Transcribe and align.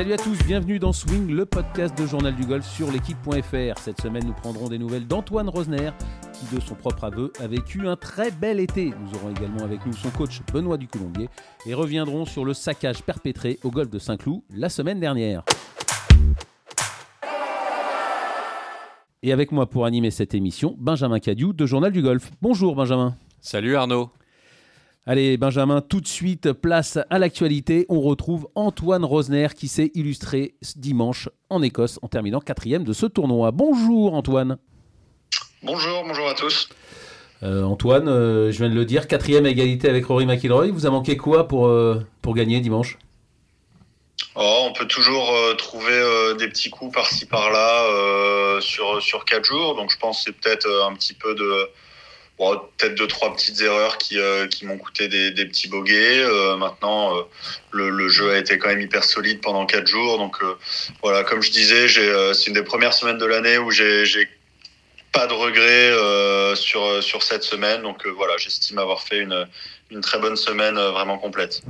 Salut 0.00 0.14
à 0.14 0.16
tous, 0.16 0.38
bienvenue 0.46 0.78
dans 0.78 0.94
Swing, 0.94 1.30
le 1.30 1.44
podcast 1.44 1.94
de 1.98 2.06
Journal 2.06 2.34
du 2.34 2.46
Golf 2.46 2.66
sur 2.66 2.90
l'équipe.fr. 2.90 3.78
Cette 3.78 4.00
semaine, 4.00 4.24
nous 4.26 4.32
prendrons 4.32 4.68
des 4.68 4.78
nouvelles 4.78 5.06
d'Antoine 5.06 5.50
Rosner, 5.50 5.90
qui 6.32 6.56
de 6.56 6.58
son 6.58 6.74
propre 6.74 7.04
aveu 7.04 7.30
a 7.38 7.46
vécu 7.46 7.86
un 7.86 7.96
très 7.96 8.30
bel 8.30 8.60
été. 8.60 8.94
Nous 8.98 9.18
aurons 9.18 9.28
également 9.28 9.62
avec 9.62 9.84
nous 9.84 9.92
son 9.92 10.08
coach 10.08 10.40
Benoît 10.54 10.78
Ducoulombier 10.78 11.28
et 11.66 11.74
reviendrons 11.74 12.24
sur 12.24 12.46
le 12.46 12.54
saccage 12.54 13.02
perpétré 13.02 13.58
au 13.62 13.70
golf 13.70 13.90
de 13.90 13.98
Saint-Cloud 13.98 14.40
la 14.48 14.70
semaine 14.70 15.00
dernière. 15.00 15.44
Et 19.22 19.34
avec 19.34 19.52
moi 19.52 19.68
pour 19.68 19.84
animer 19.84 20.10
cette 20.10 20.32
émission, 20.32 20.76
Benjamin 20.78 21.18
Cadieu 21.18 21.52
de 21.52 21.66
Journal 21.66 21.92
du 21.92 22.00
Golf. 22.00 22.30
Bonjour 22.40 22.74
Benjamin. 22.74 23.16
Salut 23.42 23.76
Arnaud. 23.76 24.08
Allez 25.06 25.38
Benjamin, 25.38 25.80
tout 25.80 26.02
de 26.02 26.06
suite, 26.06 26.52
place 26.52 26.98
à 27.08 27.18
l'actualité. 27.18 27.86
On 27.88 28.02
retrouve 28.02 28.48
Antoine 28.54 29.02
Rosner 29.02 29.48
qui 29.56 29.66
s'est 29.66 29.90
illustré 29.94 30.56
ce 30.60 30.78
dimanche 30.78 31.30
en 31.48 31.62
Écosse 31.62 31.98
en 32.02 32.08
terminant 32.08 32.40
quatrième 32.40 32.84
de 32.84 32.92
ce 32.92 33.06
tournoi. 33.06 33.50
Bonjour 33.50 34.12
Antoine. 34.12 34.58
Bonjour, 35.62 36.04
bonjour 36.06 36.28
à 36.28 36.34
tous. 36.34 36.68
Euh, 37.42 37.62
Antoine, 37.62 38.08
euh, 38.08 38.52
je 38.52 38.58
viens 38.58 38.68
de 38.68 38.74
le 38.74 38.84
dire, 38.84 39.08
quatrième 39.08 39.46
à 39.46 39.48
égalité 39.48 39.88
avec 39.88 40.04
Rory 40.04 40.26
McIlroy. 40.26 40.70
Vous 40.70 40.84
a 40.84 40.90
manqué 40.90 41.16
quoi 41.16 41.48
pour, 41.48 41.66
euh, 41.66 42.06
pour 42.20 42.34
gagner 42.34 42.60
dimanche? 42.60 42.98
Oh, 44.34 44.66
On 44.68 44.74
peut 44.74 44.86
toujours 44.86 45.32
trouver 45.56 46.34
des 46.38 46.48
petits 46.48 46.68
coups 46.68 46.92
par-ci 46.94 47.24
par-là 47.24 48.60
sur, 48.60 49.02
sur 49.02 49.24
quatre 49.24 49.46
jours. 49.46 49.76
Donc 49.76 49.90
je 49.90 49.98
pense 49.98 50.18
que 50.18 50.24
c'est 50.24 50.38
peut-être 50.38 50.68
un 50.86 50.92
petit 50.92 51.14
peu 51.14 51.34
de 51.34 51.70
peut-être 52.40 52.94
deux 52.94 53.06
trois 53.06 53.32
petites 53.34 53.60
erreurs 53.60 53.98
qui, 53.98 54.18
euh, 54.18 54.46
qui 54.46 54.64
m'ont 54.64 54.78
coûté 54.78 55.08
des, 55.08 55.44
petits 55.44 55.68
bogeys. 55.68 56.20
Euh, 56.20 56.56
maintenant, 56.56 57.16
euh, 57.16 57.22
le, 57.70 57.90
le, 57.90 58.08
jeu 58.08 58.32
a 58.32 58.38
été 58.38 58.58
quand 58.58 58.68
même 58.68 58.80
hyper 58.80 59.04
solide 59.04 59.40
pendant 59.40 59.66
quatre 59.66 59.86
jours. 59.86 60.18
Donc 60.18 60.38
voilà, 61.02 61.22
comme 61.24 61.42
je 61.42 61.50
disais, 61.50 61.88
c'est 61.88 62.46
une 62.46 62.54
des 62.54 62.62
premières 62.62 62.94
semaines 62.94 63.18
de 63.18 63.26
l'année 63.26 63.58
où 63.58 63.70
j'ai 63.70 64.28
pas 65.12 65.26
de 65.26 65.34
regrets 65.34 66.56
sur 66.56 67.02
sur 67.02 67.22
cette 67.22 67.42
semaine. 67.42 67.82
Donc 67.82 68.06
voilà, 68.06 68.36
j'estime 68.38 68.78
avoir 68.78 69.02
fait 69.02 69.18
une 69.18 69.46
une 69.90 70.00
très 70.00 70.18
bonne 70.18 70.36
semaine 70.36 70.76
vraiment 70.76 71.18
complète. 71.18 71.62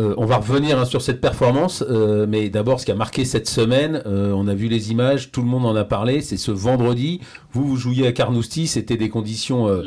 Euh, 0.00 0.14
on 0.16 0.24
va 0.24 0.36
revenir 0.36 0.78
hein, 0.78 0.86
sur 0.86 1.02
cette 1.02 1.20
performance, 1.20 1.84
euh, 1.88 2.24
mais 2.26 2.48
d'abord 2.48 2.80
ce 2.80 2.86
qui 2.86 2.92
a 2.92 2.94
marqué 2.94 3.26
cette 3.26 3.48
semaine, 3.48 4.02
euh, 4.06 4.32
on 4.32 4.48
a 4.48 4.54
vu 4.54 4.68
les 4.68 4.90
images, 4.90 5.30
tout 5.30 5.42
le 5.42 5.46
monde 5.46 5.66
en 5.66 5.76
a 5.76 5.84
parlé, 5.84 6.22
c'est 6.22 6.38
ce 6.38 6.50
vendredi, 6.50 7.20
vous 7.52 7.66
vous 7.66 7.76
jouiez 7.76 8.06
à 8.06 8.12
Carnoustie, 8.12 8.66
c'était 8.66 8.96
des 8.96 9.10
conditions 9.10 9.82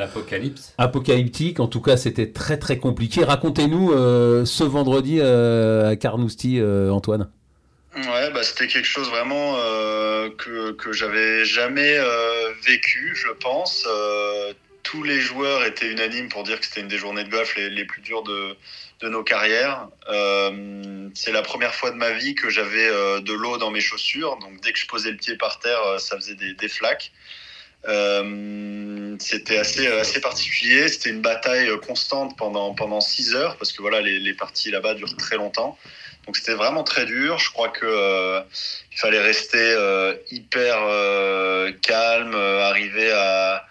apocalyptiques, 0.78 1.58
en 1.58 1.66
tout 1.66 1.80
cas 1.80 1.96
c'était 1.96 2.30
très 2.30 2.58
très 2.58 2.78
compliqué. 2.78 3.24
Racontez-nous 3.24 3.90
ce 4.44 4.64
vendredi 4.64 5.20
à 5.20 5.96
Carnoustie, 5.96 6.60
Antoine. 6.62 7.28
Ouais, 7.96 8.30
bah, 8.32 8.42
c'était 8.42 8.66
quelque 8.66 8.86
chose 8.86 9.08
vraiment 9.08 9.54
que, 10.36 10.72
que 10.72 10.92
j'avais 10.92 11.44
jamais 11.44 11.98
vécu, 12.66 13.14
je 13.16 13.32
pense. 13.40 13.86
Tous 14.84 15.02
les 15.02 15.20
joueurs 15.20 15.64
étaient 15.64 15.90
unanimes 15.90 16.28
pour 16.28 16.44
dire 16.44 16.60
que 16.60 16.66
c'était 16.66 16.82
une 16.82 16.88
des 16.88 16.98
journées 16.98 17.24
de 17.24 17.30
golf 17.30 17.56
les, 17.56 17.84
plus 17.84 18.02
dures 18.02 18.22
de, 18.22 18.56
de 19.00 19.08
nos 19.08 19.24
carrières. 19.24 19.88
Euh, 20.08 21.08
c'est 21.14 21.32
la 21.32 21.42
première 21.42 21.74
fois 21.74 21.90
de 21.90 21.96
ma 21.96 22.12
vie 22.12 22.34
que 22.34 22.50
j'avais 22.50 22.86
euh, 22.86 23.20
de 23.20 23.32
l'eau 23.32 23.56
dans 23.56 23.70
mes 23.70 23.80
chaussures. 23.80 24.36
Donc 24.38 24.60
dès 24.60 24.72
que 24.72 24.78
je 24.78 24.86
posais 24.86 25.10
le 25.10 25.16
pied 25.16 25.36
par 25.36 25.58
terre, 25.58 25.82
euh, 25.82 25.98
ça 25.98 26.16
faisait 26.16 26.34
des, 26.34 26.54
des 26.54 26.68
flaques. 26.68 27.10
c'était 29.18 29.58
assez, 29.58 29.86
assez 29.86 30.20
particulier. 30.20 30.86
C'était 30.88 31.10
une 31.10 31.22
bataille 31.22 31.70
constante 31.80 32.36
pendant, 32.36 32.74
pendant 32.74 33.00
six 33.00 33.34
heures 33.34 33.56
parce 33.56 33.72
que 33.72 33.80
voilà, 33.80 34.02
les, 34.02 34.20
les 34.20 34.34
parties 34.34 34.70
là-bas 34.70 34.94
durent 34.94 35.16
très 35.16 35.36
longtemps. 35.36 35.78
Donc 36.26 36.36
c'était 36.36 36.54
vraiment 36.54 36.84
très 36.84 37.06
dur. 37.06 37.38
Je 37.38 37.50
crois 37.50 37.68
que 37.70 38.40
il 38.92 38.98
fallait 38.98 39.20
rester 39.20 39.76
hyper 40.30 40.78
calme, 41.82 42.34
arriver 42.34 43.12
à 43.12 43.66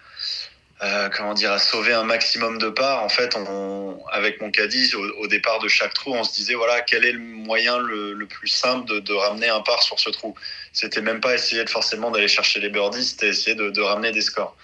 euh, 0.82 1.08
comment 1.16 1.34
dire, 1.34 1.52
à 1.52 1.60
sauver 1.60 1.92
un 1.92 2.02
maximum 2.02 2.58
de 2.58 2.68
parts. 2.68 3.04
En 3.04 3.08
fait, 3.08 3.36
on, 3.36 3.96
avec 4.10 4.40
mon 4.40 4.50
caddie, 4.50 4.92
au, 4.94 5.26
départ 5.28 5.60
de 5.60 5.68
chaque 5.68 5.94
trou, 5.94 6.12
on 6.14 6.24
se 6.24 6.34
disait 6.34 6.54
voilà, 6.54 6.80
quel 6.80 7.04
est 7.04 7.12
le 7.12 7.20
moyen 7.20 7.78
le, 7.78 8.26
plus 8.26 8.48
simple 8.48 8.88
de, 8.88 8.98
de, 8.98 9.12
ramener 9.12 9.48
un 9.48 9.60
par 9.60 9.82
sur 9.82 10.00
ce 10.00 10.10
trou? 10.10 10.34
C'était 10.72 11.00
même 11.00 11.20
pas 11.20 11.34
essayer 11.34 11.64
de, 11.64 11.70
forcément 11.70 12.10
d'aller 12.10 12.26
chercher 12.26 12.58
les 12.58 12.70
birdies, 12.70 13.04
c'était 13.04 13.28
essayer 13.28 13.54
de, 13.54 13.70
de, 13.70 13.80
ramener 13.80 14.10
des 14.10 14.20
scores. 14.20 14.56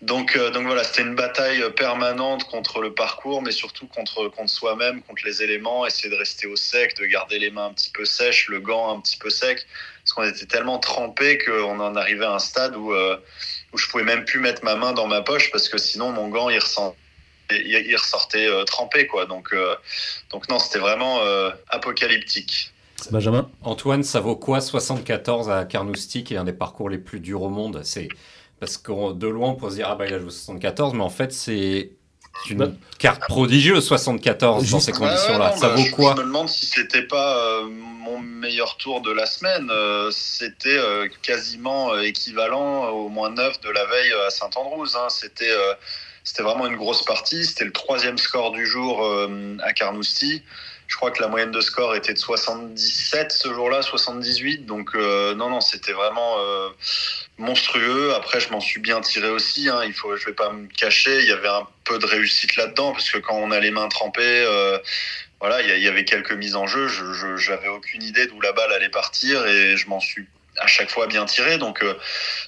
Donc, 0.00 0.36
euh, 0.36 0.50
donc 0.50 0.64
voilà, 0.64 0.84
c'était 0.84 1.02
une 1.02 1.16
bataille 1.16 1.62
permanente 1.74 2.44
contre 2.44 2.80
le 2.80 2.94
parcours, 2.94 3.42
mais 3.42 3.50
surtout 3.50 3.86
contre, 3.88 4.28
contre 4.28 4.50
soi-même, 4.50 5.02
contre 5.02 5.22
les 5.26 5.42
éléments, 5.42 5.86
essayer 5.86 6.08
de 6.08 6.14
rester 6.14 6.46
au 6.46 6.56
sec, 6.56 6.96
de 6.96 7.04
garder 7.04 7.38
les 7.38 7.50
mains 7.50 7.66
un 7.66 7.72
petit 7.72 7.90
peu 7.90 8.04
sèches, 8.04 8.48
le 8.48 8.60
gant 8.60 8.96
un 8.96 9.00
petit 9.00 9.16
peu 9.16 9.28
sec, 9.28 9.66
parce 10.02 10.12
qu'on 10.12 10.22
était 10.22 10.46
tellement 10.46 10.78
trempés 10.78 11.36
qu'on 11.38 11.80
en 11.80 11.96
arrivait 11.96 12.24
à 12.24 12.32
un 12.32 12.38
stade 12.38 12.76
où 12.76 12.94
euh, 12.94 13.18
où 13.72 13.78
je 13.78 13.88
pouvais 13.88 14.04
même 14.04 14.24
plus 14.24 14.40
mettre 14.40 14.64
ma 14.64 14.76
main 14.76 14.92
dans 14.92 15.06
ma 15.06 15.22
poche 15.22 15.50
parce 15.50 15.68
que 15.68 15.78
sinon 15.78 16.12
mon 16.12 16.28
gant 16.28 16.48
il, 16.48 16.58
il 17.50 17.96
ressortait 17.96 18.46
euh, 18.46 18.64
trempé 18.64 19.06
quoi. 19.06 19.26
Donc 19.26 19.52
euh, 19.52 19.74
donc 20.30 20.48
non, 20.48 20.58
c'était 20.58 20.78
vraiment 20.78 21.20
euh, 21.20 21.50
apocalyptique. 21.68 22.72
Benjamin 23.10 23.48
Antoine, 23.62 24.02
ça 24.02 24.20
vaut 24.20 24.36
quoi 24.36 24.60
74 24.60 25.50
à 25.50 25.64
Carnoustie, 25.64 26.24
qui 26.24 26.34
est 26.34 26.36
un 26.36 26.44
des 26.44 26.52
parcours 26.52 26.90
les 26.90 26.98
plus 26.98 27.20
durs 27.20 27.42
au 27.42 27.48
monde? 27.48 27.80
C'est 27.84 28.08
parce 28.58 28.76
que 28.76 29.12
de 29.12 29.28
loin 29.28 29.50
on 29.50 29.54
peut 29.54 29.70
se 29.70 29.76
dire 29.76 29.88
ah 29.88 29.94
bah 29.94 30.06
il 30.06 30.14
a 30.14 30.18
joué 30.18 30.30
74, 30.30 30.94
mais 30.94 31.02
en 31.02 31.10
fait 31.10 31.32
c'est 31.32 31.92
une 32.50 32.58
bah, 32.58 32.68
carte 32.98 33.22
prodigieuse 33.22 33.84
74 33.84 34.70
dans 34.70 34.80
ces 34.80 34.92
conditions-là. 34.92 35.56
ça 35.56 35.68
vaut 35.68 35.84
quoi 35.92 36.14
Je 36.16 36.22
me 36.22 36.26
demande 36.26 36.48
si 36.48 36.66
c'était 36.66 37.02
pas 37.02 37.62
mon 38.08 38.18
meilleur 38.20 38.76
tour 38.76 39.00
de 39.00 39.12
la 39.12 39.26
semaine. 39.26 39.68
Euh, 39.70 40.10
c'était 40.10 40.78
euh, 40.78 41.08
quasiment 41.22 41.92
euh, 41.92 42.02
équivalent 42.02 42.88
au 42.88 43.08
moins 43.08 43.30
9 43.30 43.60
de 43.60 43.70
la 43.70 43.84
veille 43.86 44.12
à 44.26 44.30
Saint-Andrews. 44.30 44.96
Hein. 44.96 45.08
C'était 45.08 45.54
c'était 46.24 46.42
vraiment 46.42 46.66
une 46.66 46.76
grosse 46.76 47.04
partie. 47.04 47.44
C'était 47.44 47.64
le 47.64 47.72
troisième 47.72 48.18
score 48.18 48.52
du 48.52 48.66
jour 48.66 49.02
à 49.62 49.72
Carnoustie. 49.72 50.42
Je 50.88 50.96
crois 50.96 51.10
que 51.10 51.20
la 51.22 51.28
moyenne 51.28 51.52
de 51.52 51.60
score 51.60 51.94
était 51.94 52.14
de 52.14 52.18
77 52.18 53.30
ce 53.30 53.52
jour-là, 53.52 53.82
78. 53.82 54.66
Donc 54.66 54.94
non, 54.94 55.50
non, 55.50 55.60
c'était 55.60 55.92
vraiment 55.92 56.36
monstrueux. 57.36 58.14
Après, 58.14 58.40
je 58.40 58.50
m'en 58.50 58.60
suis 58.60 58.80
bien 58.80 59.00
tiré 59.00 59.28
aussi. 59.28 59.68
Hein. 59.68 59.82
Il 59.84 59.92
faut, 59.92 60.16
je 60.16 60.24
vais 60.26 60.32
pas 60.32 60.50
me 60.50 60.66
cacher. 60.66 61.20
Il 61.20 61.26
y 61.26 61.32
avait 61.32 61.48
un 61.48 61.66
peu 61.84 61.98
de 61.98 62.06
réussite 62.06 62.56
là-dedans 62.56 62.92
parce 62.92 63.10
que 63.10 63.18
quand 63.18 63.36
on 63.36 63.50
a 63.50 63.60
les 63.60 63.70
mains 63.70 63.88
trempées, 63.88 64.44
voilà, 65.40 65.62
il 65.62 65.82
y, 65.82 65.88
avait 65.88 66.04
quelques 66.04 66.32
mises 66.32 66.56
en 66.56 66.66
jeu. 66.66 66.88
Je 66.88 67.50
n'avais 67.50 67.68
aucune 67.68 68.02
idée 68.02 68.26
d'où 68.26 68.40
la 68.40 68.52
balle 68.52 68.72
allait 68.72 68.88
partir 68.88 69.46
et 69.46 69.76
je 69.76 69.88
m'en 69.88 70.00
suis 70.00 70.26
à 70.60 70.66
chaque 70.66 70.90
fois 70.90 71.06
bien 71.06 71.24
tiré. 71.24 71.58
Donc, 71.58 71.82
euh, 71.82 71.94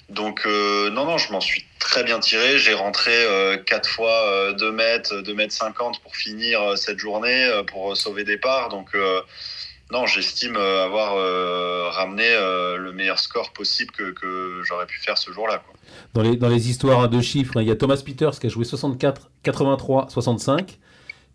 donc 0.08 0.42
euh, 0.46 0.90
non, 0.90 1.04
non, 1.04 1.18
je 1.18 1.32
m'en 1.32 1.40
suis 1.40 1.64
très 1.78 2.04
bien 2.04 2.18
tiré. 2.20 2.58
J'ai 2.58 2.74
rentré 2.74 3.12
euh, 3.12 3.56
quatre 3.56 3.88
fois 3.88 4.52
2 4.52 4.72
mètres, 4.72 5.20
2 5.20 5.34
mètres 5.34 5.54
50 5.54 6.00
pour 6.00 6.14
finir 6.16 6.76
cette 6.76 6.98
journée, 6.98 7.50
pour 7.68 7.96
sauver 7.96 8.24
des 8.24 8.36
parts. 8.36 8.68
Donc, 8.68 8.96
non, 9.90 10.06
j'estime 10.06 10.56
avoir 10.56 11.14
ramené 11.92 12.28
le 12.78 12.92
meilleur 12.92 13.18
score 13.18 13.52
possible 13.52 13.92
que, 13.92 14.12
que 14.12 14.62
j'aurais 14.64 14.86
pu 14.86 15.00
faire 15.00 15.18
ce 15.18 15.32
jour-là. 15.32 15.62
Dans 16.14 16.22
les, 16.22 16.36
dans 16.36 16.48
les 16.48 16.70
histoires 16.70 17.08
de 17.08 17.20
chiffres, 17.20 17.56
hein, 17.56 17.62
il 17.62 17.68
y 17.68 17.72
a 17.72 17.76
Thomas 17.76 18.00
Peters 18.04 18.38
qui 18.38 18.46
a 18.46 18.50
joué 18.50 18.64
64, 18.64 19.30
83, 19.42 20.08
65. 20.08 20.78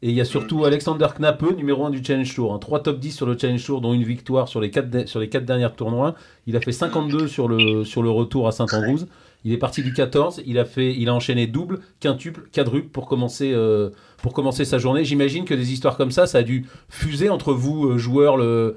Et 0.01 0.09
il 0.09 0.15
y 0.15 0.21
a 0.21 0.25
surtout 0.25 0.59
mm. 0.59 0.65
Alexander 0.65 1.07
Knappe, 1.17 1.55
numéro 1.57 1.85
1 1.85 1.89
du 1.89 2.03
Challenge 2.03 2.33
Tour. 2.33 2.53
Un 2.53 2.59
3 2.59 2.83
top 2.83 2.99
10 2.99 3.11
sur 3.11 3.25
le 3.25 3.37
Challenge 3.37 3.63
Tour, 3.63 3.81
dont 3.81 3.93
une 3.93 4.03
victoire 4.03 4.47
sur 4.47 4.61
les 4.61 4.69
4, 4.71 5.07
sur 5.07 5.19
les 5.19 5.29
quatre 5.29 5.45
dernières 5.45 5.75
tournois. 5.75 6.15
Il 6.47 6.55
a 6.55 6.61
fait 6.61 6.71
52 6.71 7.27
sur 7.27 7.47
le, 7.47 7.83
sur 7.83 8.03
le 8.03 8.09
retour 8.09 8.47
à 8.47 8.51
Saint-Andrews. 8.51 9.05
Il 9.45 9.53
est 9.53 9.57
parti 9.57 9.83
du 9.83 9.93
14, 9.93 10.41
il 10.47 10.57
a, 10.57 10.65
fait, 10.65 10.95
il 10.95 11.07
a 11.07 11.13
enchaîné 11.13 11.45
double, 11.45 11.79
quintuple, 11.99 12.49
quadruple 12.51 12.87
pour 12.87 13.05
commencer, 13.05 13.51
euh, 13.53 13.91
pour 14.23 14.33
commencer 14.33 14.65
sa 14.65 14.79
journée. 14.79 15.05
J'imagine 15.05 15.45
que 15.45 15.53
des 15.53 15.71
histoires 15.71 15.97
comme 15.97 16.09
ça, 16.09 16.25
ça 16.25 16.39
a 16.39 16.41
dû 16.41 16.65
fuser 16.89 17.29
entre 17.29 17.53
vous, 17.53 17.85
euh, 17.85 17.99
joueurs, 17.99 18.37
le, 18.37 18.75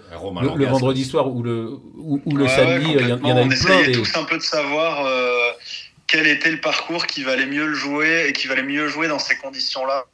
le, 0.57 0.67
vendredi 0.67 1.05
soir 1.05 1.35
ou 1.35 1.43
le, 1.43 1.71
ou, 1.97 2.21
le 2.37 2.47
samedi. 2.47 2.97
il 3.01 3.09
y, 3.09 3.13
en 3.13 3.37
a 3.37 3.45
eu 3.45 3.49
plein. 3.49 3.79
On 3.89 3.93
tous 3.93 4.17
un 4.19 4.25
peu 4.25 4.37
de 4.37 4.43
savoir 4.43 5.07
euh, 5.07 5.53
quel 6.09 6.27
était 6.27 6.51
le 6.51 6.61
parcours 6.61 7.07
qui 7.07 7.23
valait 7.23 7.47
mieux 7.47 7.67
le 7.67 7.75
jouer 7.75 8.27
et 8.29 8.33
qui 8.33 8.49
valait 8.49 8.63
mieux 8.63 8.89
jouer 8.89 9.09
dans 9.09 9.19
ces 9.19 9.37
conditions-là. 9.37 10.07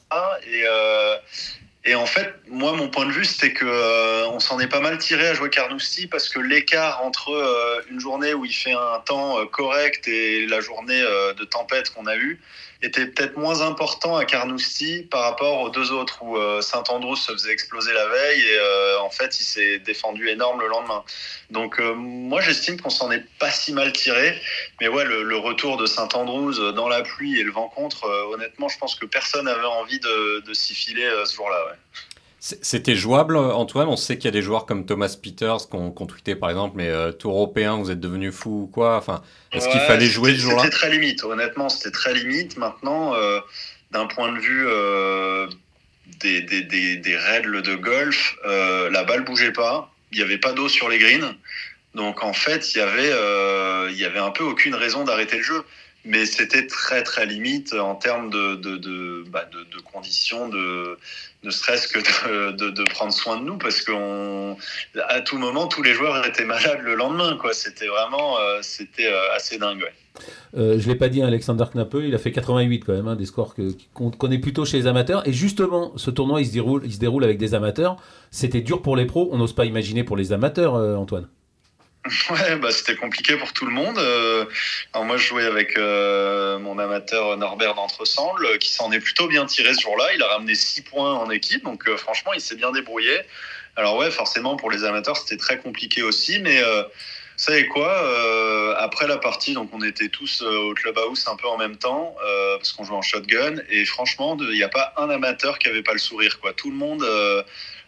Et, 0.44 0.64
euh, 0.68 1.16
et 1.84 1.94
en 1.94 2.04
fait, 2.04 2.34
moi, 2.48 2.72
mon 2.72 2.88
point 2.88 3.06
de 3.06 3.12
vue, 3.12 3.24
c'était 3.24 3.52
que 3.52 3.64
euh, 3.64 4.26
on 4.28 4.40
s'en 4.40 4.58
est 4.58 4.66
pas 4.66 4.80
mal 4.80 4.98
tiré 4.98 5.28
à 5.28 5.34
jouer 5.34 5.50
Carnoustie 5.50 6.08
parce 6.08 6.28
que 6.28 6.40
l'écart 6.40 7.02
entre 7.04 7.30
euh, 7.30 7.80
une 7.90 8.00
journée 8.00 8.34
où 8.34 8.44
il 8.44 8.52
fait 8.52 8.72
un 8.72 9.00
temps 9.06 9.46
correct 9.46 10.08
et 10.08 10.46
la 10.46 10.60
journée 10.60 11.00
de 11.00 11.44
tempête 11.44 11.90
qu'on 11.90 12.06
a 12.06 12.16
eue, 12.16 12.40
était 12.84 13.06
peut-être 13.06 13.36
moins 13.36 13.62
important 13.62 14.16
à 14.16 14.24
Carnoustie 14.24 15.02
par 15.10 15.22
rapport 15.22 15.60
aux 15.60 15.70
deux 15.70 15.90
autres 15.92 16.22
où 16.22 16.36
euh, 16.36 16.60
Saint-Andrews 16.60 17.16
se 17.16 17.32
faisait 17.32 17.52
exploser 17.52 17.92
la 17.92 18.06
veille 18.06 18.40
et 18.40 18.58
euh, 18.58 19.00
en 19.00 19.10
fait 19.10 19.40
il 19.40 19.44
s'est 19.44 19.78
défendu 19.78 20.28
énorme 20.28 20.60
le 20.60 20.68
lendemain. 20.68 21.02
Donc 21.50 21.80
euh, 21.80 21.94
moi 21.94 22.40
j'estime 22.40 22.80
qu'on 22.80 22.90
s'en 22.90 23.10
est 23.10 23.24
pas 23.38 23.50
si 23.50 23.72
mal 23.72 23.92
tiré, 23.92 24.38
mais 24.80 24.88
ouais 24.88 25.04
le, 25.04 25.36
retour 25.36 25.76
de 25.76 25.86
Saint-Andrews 25.86 26.72
dans 26.72 26.88
la 26.88 27.02
pluie 27.02 27.40
et 27.40 27.42
le 27.42 27.52
vent 27.52 27.68
contre, 27.68 28.06
honnêtement 28.32 28.68
je 28.68 28.78
pense 28.78 28.94
que 28.94 29.04
personne 29.04 29.46
n'avait 29.46 29.64
envie 29.64 29.98
de, 29.98 30.52
s'y 30.52 30.74
filer 30.74 31.10
ce 31.24 31.34
jour-là. 31.34 31.76
C'était 32.60 32.94
jouable, 32.94 33.38
Antoine? 33.38 33.88
On 33.88 33.96
sait 33.96 34.18
qu'il 34.18 34.26
y 34.26 34.28
a 34.28 34.30
des 34.30 34.42
joueurs 34.42 34.66
comme 34.66 34.84
Thomas 34.84 35.16
Peters 35.20 35.66
qui 35.66 35.76
ont, 35.76 35.90
tweeté 35.92 36.36
par 36.36 36.50
exemple, 36.50 36.76
mais 36.76 36.90
euh, 36.90 37.10
tour 37.10 37.32
européen, 37.32 37.78
vous 37.78 37.90
êtes 37.90 38.00
devenu 38.00 38.32
fou 38.32 38.64
ou 38.64 38.66
quoi? 38.66 38.98
Enfin, 38.98 39.22
est-ce 39.52 39.66
qu'il 39.66 39.80
fallait 39.80 40.04
jouer 40.04 40.32
ce 40.32 40.40
jour-là? 40.40 40.64
C'était 40.64 40.76
très 40.76 40.90
limite. 40.90 41.24
Honnêtement, 41.24 41.70
c'était 41.70 41.90
très 41.90 42.12
limite. 42.12 42.58
Maintenant, 42.58 43.14
euh, 43.14 43.40
d'un 43.92 44.04
point 44.04 44.30
de 44.30 44.38
vue 44.40 44.66
euh, 44.68 45.46
des, 46.20 46.42
des, 46.42 46.60
des, 46.64 46.98
des, 46.98 47.16
règles 47.16 47.62
de 47.62 47.76
golf, 47.76 48.36
la 48.44 49.04
balle 49.04 49.24
bougeait 49.24 49.52
pas. 49.52 49.90
Il 50.12 50.18
n'y 50.18 50.24
avait 50.24 50.36
pas 50.36 50.52
d'eau 50.52 50.68
sur 50.68 50.90
les 50.90 50.98
greens. 50.98 51.34
Donc 51.94 52.22
en 52.22 52.34
fait, 52.34 52.74
il 52.74 52.78
y 52.78 52.82
avait, 52.82 53.90
il 53.90 53.96
y 53.96 54.04
avait 54.04 54.18
un 54.18 54.32
peu 54.32 54.44
aucune 54.44 54.74
raison 54.74 55.04
d'arrêter 55.04 55.38
le 55.38 55.42
jeu 55.42 55.64
mais 56.04 56.26
c'était 56.26 56.66
très 56.66 57.02
très 57.02 57.26
limite 57.26 57.72
en 57.72 57.94
termes 57.94 58.30
de, 58.30 58.56
de, 58.56 59.24
bah 59.28 59.48
conditions, 59.92 60.48
de, 60.48 60.98
ne 61.42 61.50
serait-ce 61.50 61.88
que 61.88 61.98
de, 61.98 62.84
prendre 62.90 63.12
soin 63.12 63.38
de 63.38 63.44
nous, 63.44 63.56
parce 63.56 63.80
qu'à 63.80 65.20
tout 65.22 65.38
moment, 65.38 65.66
tous 65.66 65.82
les 65.82 65.94
joueurs 65.94 66.26
étaient 66.26 66.44
malades 66.44 66.80
le 66.82 66.94
lendemain. 66.94 67.38
C'était 67.52 67.86
vraiment 67.86 68.38
euh, 68.38 68.60
euh, 69.00 69.36
assez 69.36 69.58
dingue. 69.58 69.84
Euh, 70.56 70.78
je 70.78 70.86
ne 70.86 70.92
l'ai 70.92 70.98
pas 70.98 71.08
dit, 71.08 71.22
Alexander 71.22 71.64
Knappe, 71.72 71.96
il 72.02 72.14
a 72.14 72.18
fait 72.18 72.32
88 72.32 72.80
quand 72.80 72.92
même, 72.92 73.08
hein, 73.08 73.16
des 73.16 73.26
scores 73.26 73.54
qu'on 73.94 74.10
connaît 74.10 74.38
plutôt 74.38 74.64
chez 74.64 74.78
les 74.78 74.86
amateurs. 74.86 75.26
Et 75.26 75.32
justement, 75.32 75.92
ce 75.96 76.10
tournoi, 76.10 76.44
se 76.44 76.52
déroule, 76.52 76.82
il 76.84 76.92
se 76.92 76.98
déroule 76.98 77.24
avec 77.24 77.38
des 77.38 77.54
amateurs. 77.54 77.96
C'était 78.30 78.60
dur 78.60 78.82
pour 78.82 78.96
les 78.96 79.06
pros, 79.06 79.28
on 79.32 79.38
n'ose 79.38 79.54
pas 79.54 79.64
imaginer 79.64 80.04
pour 80.04 80.16
les 80.16 80.32
amateurs, 80.32 80.74
Antoine. 80.74 81.28
Ouais, 82.30 82.56
bah, 82.56 82.70
c'était 82.70 82.96
compliqué 82.96 83.36
pour 83.36 83.52
tout 83.52 83.66
le 83.66 83.72
monde. 83.72 83.98
Euh, 83.98 84.44
alors 84.92 85.06
moi, 85.06 85.16
je 85.16 85.26
jouais 85.26 85.46
avec 85.46 85.78
euh, 85.78 86.58
mon 86.58 86.78
amateur 86.78 87.36
Norbert 87.36 87.74
d'Entresemble, 87.74 88.58
qui 88.58 88.70
s'en 88.70 88.92
est 88.92 89.00
plutôt 89.00 89.26
bien 89.26 89.46
tiré 89.46 89.72
ce 89.74 89.80
jour-là. 89.80 90.12
Il 90.14 90.22
a 90.22 90.28
ramené 90.28 90.54
6 90.54 90.82
points 90.82 91.14
en 91.14 91.30
équipe, 91.30 91.64
donc 91.64 91.88
euh, 91.88 91.96
franchement, 91.96 92.32
il 92.34 92.40
s'est 92.40 92.56
bien 92.56 92.72
débrouillé. 92.72 93.20
Alors 93.76 93.96
ouais, 93.96 94.10
forcément, 94.10 94.56
pour 94.56 94.70
les 94.70 94.84
amateurs, 94.84 95.16
c'était 95.16 95.36
très 95.36 95.58
compliqué 95.58 96.02
aussi, 96.02 96.38
mais 96.38 96.62
vous 96.62 96.84
savez 97.36 97.66
quoi 97.66 98.76
Après 98.78 99.08
la 99.08 99.16
partie, 99.16 99.52
donc 99.52 99.70
on 99.72 99.82
était 99.82 100.08
tous 100.08 100.42
au 100.42 100.74
clubhouse 100.74 101.26
un 101.26 101.34
peu 101.34 101.48
en 101.48 101.58
même 101.58 101.76
temps, 101.76 102.14
parce 102.56 102.70
qu'on 102.70 102.84
jouait 102.84 102.94
en 102.94 103.02
shotgun, 103.02 103.56
et 103.68 103.84
franchement, 103.84 104.36
il 104.38 104.54
n'y 104.54 104.62
a 104.62 104.68
pas 104.68 104.94
un 104.96 105.10
amateur 105.10 105.58
qui 105.58 105.68
avait 105.68 105.82
pas 105.82 105.92
le 105.92 105.98
sourire. 105.98 106.38
Quoi. 106.38 106.52
Tout 106.52 106.70
le 106.70 106.76
monde 106.76 107.04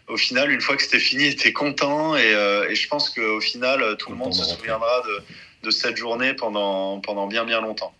au 0.07 0.17
final, 0.17 0.51
une 0.51 0.61
fois 0.61 0.75
que 0.75 0.83
c'était 0.83 0.99
fini, 0.99 1.25
était 1.25 1.53
content. 1.53 2.15
Et, 2.15 2.33
euh, 2.33 2.69
et 2.69 2.75
je 2.75 2.87
pense 2.87 3.09
qu'au 3.09 3.39
final, 3.39 3.95
tout 3.97 4.11
le 4.11 4.17
monde 4.17 4.33
se 4.33 4.43
souviendra 4.43 5.01
de, 5.05 5.67
de, 5.67 5.71
cette 5.71 5.97
journée 5.97 6.33
pendant, 6.33 6.99
pendant 6.99 7.27
bien, 7.27 7.45
bien 7.45 7.61
longtemps. 7.61 7.93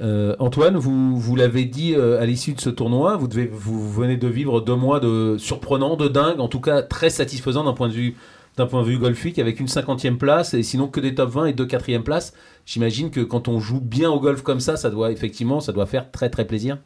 Euh, 0.00 0.34
Antoine, 0.38 0.76
vous, 0.76 1.18
vous 1.18 1.36
l'avez 1.36 1.64
dit 1.64 1.94
euh, 1.94 2.20
à 2.20 2.26
l'issue 2.26 2.54
de 2.54 2.60
ce 2.60 2.70
tournoi, 2.70 3.16
vous, 3.16 3.28
devez, 3.28 3.46
vous 3.46 3.92
venez 3.92 4.16
de 4.16 4.28
vivre 4.28 4.60
deux 4.60 4.74
mois 4.74 5.00
de 5.00 5.36
surprenants, 5.38 5.96
de 5.96 6.08
dingue, 6.08 6.40
en 6.40 6.48
tout 6.48 6.60
cas 6.60 6.82
très 6.82 7.10
satisfaisant 7.10 7.64
d'un 7.64 7.74
point 7.74 7.88
de 7.88 7.94
vue 7.94 8.16
d'un 8.58 8.66
point 8.66 8.82
de 8.82 8.86
vue 8.86 8.98
golfique 8.98 9.38
avec 9.38 9.60
une 9.60 9.68
cinquantième 9.68 10.18
place 10.18 10.52
et 10.52 10.62
sinon 10.62 10.86
que 10.86 11.00
des 11.00 11.14
top 11.14 11.30
20 11.30 11.46
et 11.46 11.52
deux 11.54 11.64
quatrième 11.64 12.04
places. 12.04 12.34
J'imagine 12.66 13.10
que 13.10 13.20
quand 13.20 13.48
on 13.48 13.58
joue 13.60 13.80
bien 13.80 14.10
au 14.10 14.20
golf 14.20 14.42
comme 14.42 14.60
ça, 14.60 14.76
ça 14.76 14.90
doit 14.90 15.10
effectivement 15.10 15.60
ça 15.60 15.72
doit 15.72 15.86
faire 15.86 16.10
très 16.10 16.28
très 16.28 16.46
plaisir. 16.46 16.76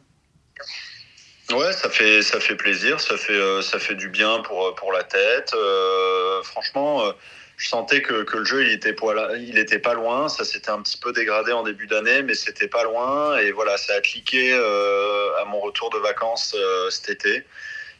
Ouais, 1.51 1.71
ça 1.71 1.89
fait 1.89 2.21
ça 2.23 2.41
fait 2.41 2.55
plaisir, 2.55 2.99
ça 2.99 3.15
fait 3.15 3.31
euh, 3.31 3.61
ça 3.61 3.79
fait 3.79 3.95
du 3.95 4.09
bien 4.09 4.41
pour 4.41 4.75
pour 4.75 4.91
la 4.91 5.03
tête. 5.03 5.53
Euh, 5.53 6.43
franchement, 6.43 7.05
euh, 7.05 7.13
je 7.55 7.69
sentais 7.69 8.01
que, 8.01 8.23
que 8.23 8.37
le 8.37 8.43
jeu 8.43 8.63
il 8.63 8.71
était 8.73 8.93
il 9.39 9.57
était 9.57 9.79
pas 9.79 9.93
loin. 9.93 10.27
Ça 10.27 10.43
s'était 10.43 10.71
un 10.71 10.81
petit 10.81 10.97
peu 10.97 11.13
dégradé 11.13 11.53
en 11.53 11.63
début 11.63 11.87
d'année, 11.87 12.21
mais 12.21 12.35
c'était 12.35 12.67
pas 12.67 12.83
loin. 12.83 13.37
Et 13.37 13.51
voilà, 13.51 13.77
ça 13.77 13.93
a 13.93 14.01
cliqué 14.01 14.53
à 14.53 15.45
mon 15.45 15.59
retour 15.61 15.89
de 15.89 15.99
vacances 15.99 16.55
cet 16.89 17.09
été. 17.09 17.45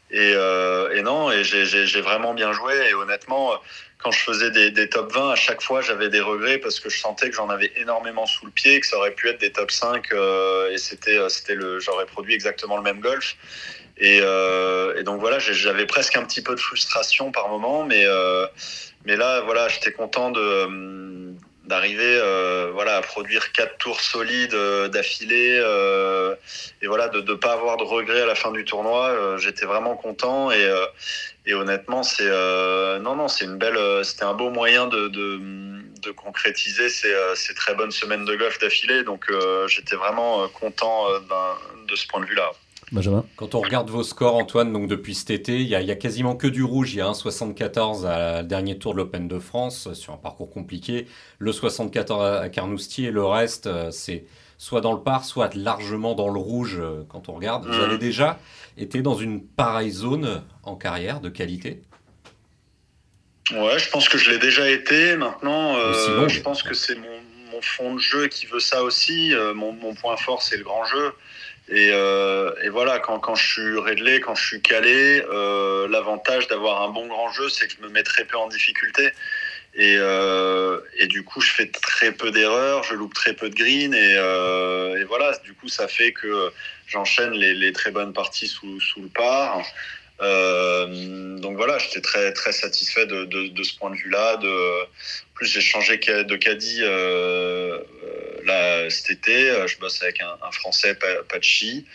Et, 0.09 0.31
et 0.31 1.01
non, 1.01 1.31
et 1.31 1.43
j'ai 1.43 2.01
vraiment 2.01 2.33
bien 2.33 2.53
joué. 2.53 2.73
Et 2.89 2.93
honnêtement 2.93 3.59
quand 3.99 4.11
je 4.11 4.19
faisais 4.19 4.51
des, 4.51 4.69
des, 4.71 4.89
top 4.89 5.11
20, 5.11 5.31
à 5.31 5.35
chaque 5.35 5.61
fois, 5.61 5.81
j'avais 5.81 6.09
des 6.09 6.21
regrets 6.21 6.59
parce 6.59 6.79
que 6.79 6.89
je 6.89 6.99
sentais 6.99 7.29
que 7.29 7.35
j'en 7.35 7.49
avais 7.49 7.71
énormément 7.77 8.25
sous 8.25 8.45
le 8.45 8.51
pied, 8.51 8.79
que 8.79 8.85
ça 8.85 8.97
aurait 8.97 9.11
pu 9.11 9.27
être 9.27 9.39
des 9.39 9.51
top 9.51 9.71
5 9.71 10.11
euh, 10.11 10.71
et 10.71 10.77
c'était, 10.77 11.17
euh, 11.17 11.29
c'était 11.29 11.55
le, 11.55 11.79
j'aurais 11.79 12.05
produit 12.05 12.33
exactement 12.33 12.77
le 12.77 12.83
même 12.83 12.99
golf. 12.99 13.35
Et, 13.97 14.19
euh, 14.21 14.95
et 14.95 15.03
donc 15.03 15.19
voilà, 15.19 15.39
j'avais 15.39 15.87
presque 15.87 16.15
un 16.15 16.23
petit 16.23 16.43
peu 16.43 16.53
de 16.53 16.59
frustration 16.59 17.31
par 17.31 17.49
moment, 17.49 17.83
mais, 17.83 18.03
euh, 18.05 18.45
mais 19.05 19.15
là, 19.15 19.41
voilà, 19.41 19.67
j'étais 19.67 19.91
content 19.91 20.29
de, 20.29 21.33
d'arriver 21.67 22.19
euh, 22.21 22.71
voilà, 22.73 22.97
à 22.97 23.01
produire 23.01 23.51
quatre 23.51 23.77
tours 23.77 24.01
solides 24.01 24.55
d'affilée 24.91 25.57
et 26.81 26.87
voilà, 26.87 27.09
de 27.09 27.21
ne 27.21 27.33
pas 27.35 27.53
avoir 27.53 27.77
de 27.77 27.83
regrets 27.83 28.21
à 28.21 28.25
la 28.25 28.35
fin 28.35 28.51
du 28.51 28.65
tournoi. 28.65 29.37
J'étais 29.37 29.65
vraiment 29.65 29.95
content 29.95 30.51
et, 30.51 30.69
et 31.47 31.53
honnêtement, 31.53 32.03
c'est 32.03 32.27
euh, 32.27 32.99
non, 32.99 33.15
non, 33.15 33.29
c'est 33.29 33.45
une 33.45 33.57
belle, 33.57 33.77
euh, 33.77 34.03
c'était 34.03 34.25
un 34.25 34.33
beau 34.33 34.49
moyen 34.49 34.85
de, 34.87 35.07
de, 35.07 35.39
de 36.01 36.11
concrétiser 36.11 36.89
ces, 36.89 37.13
euh, 37.13 37.35
ces, 37.35 37.53
très 37.55 37.73
bonnes 37.73 37.91
semaines 37.91 38.25
de 38.25 38.35
golf 38.35 38.59
d'affilée. 38.59 39.03
Donc, 39.03 39.31
j'étais 39.67 39.95
vraiment 39.95 40.45
content 40.49 41.05
de 41.87 41.95
ce 41.95 42.05
point 42.07 42.19
de 42.19 42.25
vue-là. 42.25 42.51
Benjamin. 42.91 43.25
Quand 43.35 43.55
on 43.55 43.61
regarde 43.61 43.89
vos 43.89 44.03
scores, 44.03 44.35
Antoine, 44.35 44.71
donc 44.71 44.87
depuis 44.87 45.15
cet 45.15 45.29
été, 45.29 45.59
il 45.59 45.67
y, 45.67 45.75
a, 45.75 45.81
il 45.81 45.87
y 45.87 45.91
a 45.91 45.95
quasiment 45.95 46.35
que 46.35 46.47
du 46.47 46.63
rouge. 46.63 46.93
Il 46.93 46.97
y 46.97 47.01
a 47.01 47.07
un 47.07 47.13
74 47.13 48.05
à 48.05 48.41
le 48.41 48.47
dernier 48.47 48.77
tour 48.77 48.93
de 48.93 48.97
l'Open 48.97 49.27
de 49.27 49.39
France 49.39 49.93
sur 49.93 50.13
un 50.13 50.17
parcours 50.17 50.49
compliqué, 50.49 51.07
le 51.39 51.51
74 51.51 52.41
à 52.41 52.49
Carnoustie 52.49 53.05
et 53.05 53.11
le 53.11 53.25
reste, 53.25 53.69
c'est 53.91 54.25
soit 54.57 54.81
dans 54.81 54.93
le 54.93 55.01
par, 55.01 55.25
soit 55.25 55.53
largement 55.53 56.15
dans 56.15 56.29
le 56.29 56.39
rouge 56.39 56.81
quand 57.09 57.29
on 57.29 57.33
regarde. 57.33 57.65
Vous 57.67 57.77
mmh. 57.77 57.83
avez 57.83 57.97
déjà 57.97 58.39
été 58.77 59.01
dans 59.01 59.15
une 59.15 59.45
pareille 59.45 59.91
zone 59.91 60.43
en 60.63 60.75
carrière 60.75 61.19
de 61.19 61.29
qualité? 61.29 61.81
Ouais, 63.51 63.79
je 63.79 63.89
pense 63.89 64.09
que 64.09 64.17
je 64.17 64.31
l'ai 64.31 64.39
déjà 64.39 64.69
été. 64.69 65.15
Maintenant, 65.15 65.77
euh, 65.77 66.27
je 66.27 66.41
pense 66.41 66.63
que 66.63 66.73
c'est 66.73 66.95
mon, 66.95 67.21
mon, 67.53 67.61
fond 67.61 67.95
de 67.95 67.99
jeu 67.99 68.27
qui 68.27 68.45
veut 68.45 68.59
ça 68.59 68.83
aussi. 68.83 69.33
Euh, 69.33 69.53
mon, 69.53 69.71
mon, 69.71 69.93
point 69.95 70.17
fort, 70.17 70.41
c'est 70.41 70.57
le 70.57 70.63
grand 70.63 70.83
jeu. 70.83 71.13
Et, 71.69 71.89
euh, 71.91 72.51
et, 72.63 72.69
voilà, 72.69 72.99
quand, 72.99 73.19
quand 73.19 73.35
je 73.35 73.45
suis 73.45 73.79
réglé, 73.79 74.21
quand 74.21 74.35
je 74.35 74.45
suis 74.45 74.61
calé, 74.61 75.23
euh, 75.29 75.87
l'avantage 75.89 76.47
d'avoir 76.47 76.81
un 76.81 76.89
bon 76.89 77.07
grand 77.07 77.31
jeu, 77.31 77.49
c'est 77.49 77.67
que 77.67 77.73
je 77.77 77.85
me 77.85 77.89
mets 77.89 78.03
très 78.03 78.23
peu 78.23 78.37
en 78.37 78.47
difficulté. 78.47 79.11
Et, 79.73 79.95
euh, 79.97 80.79
et, 80.97 81.07
du 81.07 81.23
coup, 81.23 81.41
je 81.41 81.51
fais 81.51 81.67
très 81.67 82.13
peu 82.13 82.31
d'erreurs, 82.31 82.83
je 82.83 82.95
loupe 82.95 83.13
très 83.13 83.33
peu 83.33 83.49
de 83.49 83.55
green. 83.55 83.93
Et, 83.93 84.13
et, 84.99 85.03
voilà, 85.03 85.37
du 85.43 85.53
coup, 85.53 85.67
ça 85.67 85.87
fait 85.87 86.13
que 86.13 86.51
j'enchaîne 86.87 87.31
les, 87.31 87.53
les, 87.53 87.73
très 87.73 87.91
bonnes 87.91 88.13
parties 88.13 88.47
sous, 88.47 88.79
sous 88.79 89.01
le 89.01 89.09
par. 89.09 89.61
Euh, 90.21 91.37
donc 91.37 91.57
voilà, 91.57 91.77
j'étais 91.77 92.01
très, 92.01 92.33
très 92.33 92.51
satisfait 92.51 93.05
de, 93.05 93.25
de, 93.25 93.63
ce 93.63 93.77
point 93.77 93.91
de 93.91 93.95
vue-là. 93.95 94.37
En 94.37 95.33
plus, 95.33 95.47
j'ai 95.47 95.61
changé 95.61 95.97
de 95.97 96.35
caddie 96.35 96.79
euh, 96.81 97.79
euh, 98.47 98.89
cet 98.89 99.11
été. 99.11 99.53
Je 99.67 99.77
bosse 99.79 100.01
avec 100.01 100.21
un, 100.21 100.51
Français, 100.51 100.97
Pachi. 101.29 101.85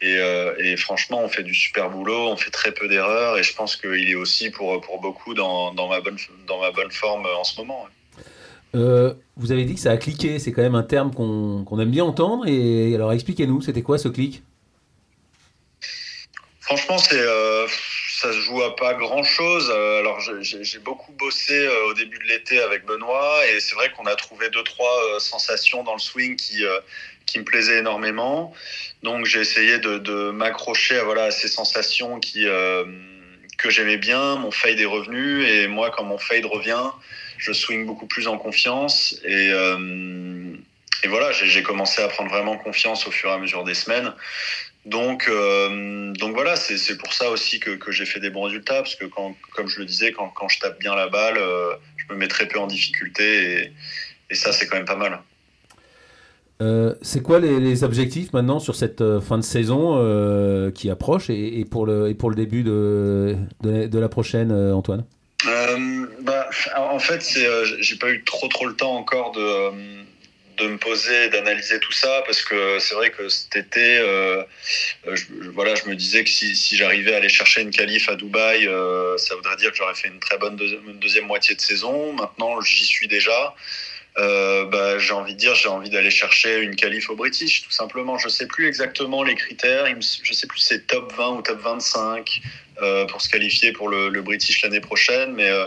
Et, 0.00 0.76
franchement, 0.76 1.22
on 1.22 1.28
fait 1.28 1.42
du 1.42 1.54
super 1.54 1.90
boulot, 1.90 2.28
on 2.28 2.36
fait 2.36 2.50
très 2.50 2.72
peu 2.72 2.88
d'erreurs, 2.88 3.36
et 3.38 3.42
je 3.42 3.54
pense 3.54 3.76
qu'il 3.76 4.08
est 4.08 4.14
aussi 4.14 4.50
pour, 4.50 4.80
pour 4.80 5.00
beaucoup 5.00 5.34
dans, 5.34 5.74
dans, 5.74 5.88
ma 5.88 6.00
bonne, 6.00 6.16
dans 6.46 6.60
ma 6.60 6.70
bonne 6.70 6.90
forme 6.90 7.26
en 7.26 7.44
ce 7.44 7.60
moment. 7.60 7.86
Vous 9.36 9.52
avez 9.52 9.64
dit 9.64 9.74
que 9.74 9.80
ça 9.80 9.90
a 9.90 9.96
cliqué, 9.96 10.38
c'est 10.38 10.52
quand 10.52 10.62
même 10.62 10.74
un 10.74 10.82
terme 10.82 11.12
qu'on 11.12 11.64
qu 11.64 11.82
aime 11.82 11.90
bien 11.90 12.04
entendre, 12.04 12.46
et 12.46 12.94
alors 12.94 13.12
expliquez-nous, 13.12 13.60
c'était 13.60 13.82
quoi 13.82 13.98
ce 13.98 14.08
clic? 14.08 14.42
Franchement, 16.76 16.98
c'est 16.98 17.20
euh, 17.20 17.68
ça 18.08 18.32
se 18.32 18.40
joue 18.40 18.60
à 18.64 18.74
pas 18.74 18.94
grand 18.94 19.22
chose. 19.22 19.72
Euh, 19.72 20.00
alors, 20.00 20.18
j'ai 20.42 20.78
beaucoup 20.80 21.12
bossé 21.12 21.54
euh, 21.54 21.84
au 21.86 21.94
début 21.94 22.18
de 22.18 22.24
l'été 22.24 22.58
avec 22.58 22.84
Benoît, 22.84 23.46
et 23.46 23.60
c'est 23.60 23.76
vrai 23.76 23.92
qu'on 23.92 24.06
a 24.06 24.16
trouvé 24.16 24.50
deux 24.50 24.64
trois 24.64 25.20
sensations 25.20 25.84
dans 25.84 25.92
le 25.92 26.00
swing 26.00 26.34
qui 26.34 26.64
qui 27.26 27.38
me 27.38 27.44
plaisaient 27.44 27.78
énormément. 27.78 28.52
Donc, 29.04 29.24
j'ai 29.24 29.38
essayé 29.38 29.78
de, 29.78 30.30
m'accrocher 30.32 30.98
à 30.98 31.04
voilà 31.04 31.30
ces 31.30 31.46
sensations 31.46 32.18
qui 32.18 32.44
que 33.56 33.70
j'aimais 33.70 33.98
bien. 33.98 34.34
Mon 34.34 34.50
fade 34.50 34.80
est 34.80 34.84
revenu, 34.84 35.46
et 35.46 35.68
moi, 35.68 35.90
quand 35.90 36.02
mon 36.02 36.18
fade 36.18 36.44
revient, 36.44 36.90
je 37.38 37.52
swing 37.52 37.86
beaucoup 37.86 38.06
plus 38.06 38.26
en 38.26 38.36
confiance 38.36 39.20
et 39.24 39.52
et 41.04 41.08
voilà, 41.08 41.32
j'ai 41.32 41.62
commencé 41.62 42.00
à 42.00 42.08
prendre 42.08 42.30
vraiment 42.30 42.56
confiance 42.56 43.06
au 43.06 43.10
fur 43.10 43.28
et 43.28 43.32
à 43.34 43.38
mesure 43.38 43.62
des 43.62 43.74
semaines. 43.74 44.12
Donc, 44.86 45.28
euh, 45.28 46.12
donc 46.14 46.34
voilà, 46.34 46.56
c'est 46.56 46.96
pour 46.96 47.12
ça 47.12 47.30
aussi 47.30 47.60
que, 47.60 47.70
que 47.72 47.92
j'ai 47.92 48.06
fait 48.06 48.20
des 48.20 48.30
bons 48.30 48.42
résultats, 48.42 48.76
parce 48.76 48.94
que 48.94 49.04
quand, 49.04 49.34
comme 49.54 49.68
je 49.68 49.80
le 49.80 49.84
disais, 49.84 50.12
quand, 50.12 50.28
quand 50.28 50.48
je 50.48 50.60
tape 50.60 50.78
bien 50.78 50.94
la 50.94 51.08
balle, 51.08 51.36
euh, 51.36 51.74
je 51.96 52.12
me 52.12 52.18
mets 52.18 52.28
très 52.28 52.48
peu 52.48 52.58
en 52.58 52.66
difficulté, 52.66 53.24
et, 53.24 53.72
et 54.30 54.34
ça, 54.34 54.52
c'est 54.52 54.66
quand 54.66 54.76
même 54.76 54.86
pas 54.86 54.96
mal. 54.96 55.20
Euh, 56.62 56.94
c'est 57.02 57.20
quoi 57.20 57.38
les, 57.38 57.60
les, 57.60 57.84
objectifs 57.84 58.32
maintenant 58.32 58.58
sur 58.58 58.74
cette 58.74 59.02
fin 59.20 59.36
de 59.36 59.42
saison 59.42 60.70
qui 60.72 60.88
approche 60.88 61.28
et, 61.28 61.60
et, 61.60 61.64
pour 61.66 61.84
le, 61.84 62.08
et 62.08 62.14
pour 62.14 62.30
le 62.30 62.36
début 62.36 62.62
de, 62.62 63.36
de, 63.62 63.86
de 63.88 63.98
la 63.98 64.08
prochaine, 64.08 64.52
Antoine? 64.52 65.04
Bah, 66.22 66.48
En 66.78 66.98
fait, 66.98 67.22
j'ai 67.80 67.96
pas 67.96 68.10
eu 68.10 68.22
trop 68.24 68.48
trop 68.48 68.66
le 68.66 68.74
temps 68.74 68.96
encore 68.96 69.32
de 69.32 70.04
de 70.56 70.68
me 70.68 70.78
poser, 70.78 71.28
d'analyser 71.28 71.80
tout 71.80 71.92
ça, 71.92 72.22
parce 72.26 72.42
que 72.42 72.78
c'est 72.78 72.94
vrai 72.94 73.10
que 73.10 73.28
cet 73.28 73.56
été, 73.56 73.98
euh, 73.98 74.42
je, 75.10 75.24
voilà, 75.52 75.74
je 75.74 75.86
me 75.86 75.94
disais 75.94 76.24
que 76.24 76.30
si, 76.30 76.76
j'arrivais 76.76 77.14
à 77.14 77.18
aller 77.18 77.28
chercher 77.28 77.62
une 77.62 77.70
qualif 77.70 78.08
à 78.08 78.16
Dubaï, 78.16 78.66
euh, 78.66 79.16
ça 79.18 79.34
voudrait 79.34 79.56
dire 79.56 79.70
que 79.70 79.76
j'aurais 79.76 79.94
fait 79.94 80.08
une 80.08 80.20
très 80.20 80.38
bonne 80.38 80.56
deuxième 80.56 81.26
moitié 81.26 81.54
de 81.54 81.60
saison. 81.60 82.12
Maintenant, 82.12 82.60
j'y 82.60 82.84
suis 82.84 83.08
déjà. 83.08 83.54
Euh, 84.16 84.64
bah, 84.66 84.98
j'ai 84.98 85.12
envie 85.12 85.34
de 85.34 85.38
dire, 85.38 85.54
j'ai 85.54 85.68
envie 85.68 85.90
d'aller 85.90 86.10
chercher 86.10 86.60
une 86.60 86.76
qualif 86.76 87.10
au 87.10 87.16
British, 87.16 87.62
tout 87.64 87.72
simplement. 87.72 88.16
Je 88.16 88.28
sais 88.28 88.46
plus 88.46 88.68
exactement 88.68 89.24
les 89.24 89.34
critères. 89.34 89.86
Je 90.22 90.32
sais 90.32 90.46
plus 90.46 90.60
si 90.60 90.66
c'est 90.66 90.86
top 90.86 91.12
20 91.16 91.28
ou 91.30 91.42
top 91.42 91.60
25 91.60 92.40
euh, 92.82 93.06
pour 93.06 93.20
se 93.20 93.28
qualifier 93.28 93.72
pour 93.72 93.88
le, 93.88 94.10
British 94.22 94.62
l'année 94.62 94.80
prochaine. 94.80 95.32
Mais 95.32 95.48
euh, 95.48 95.66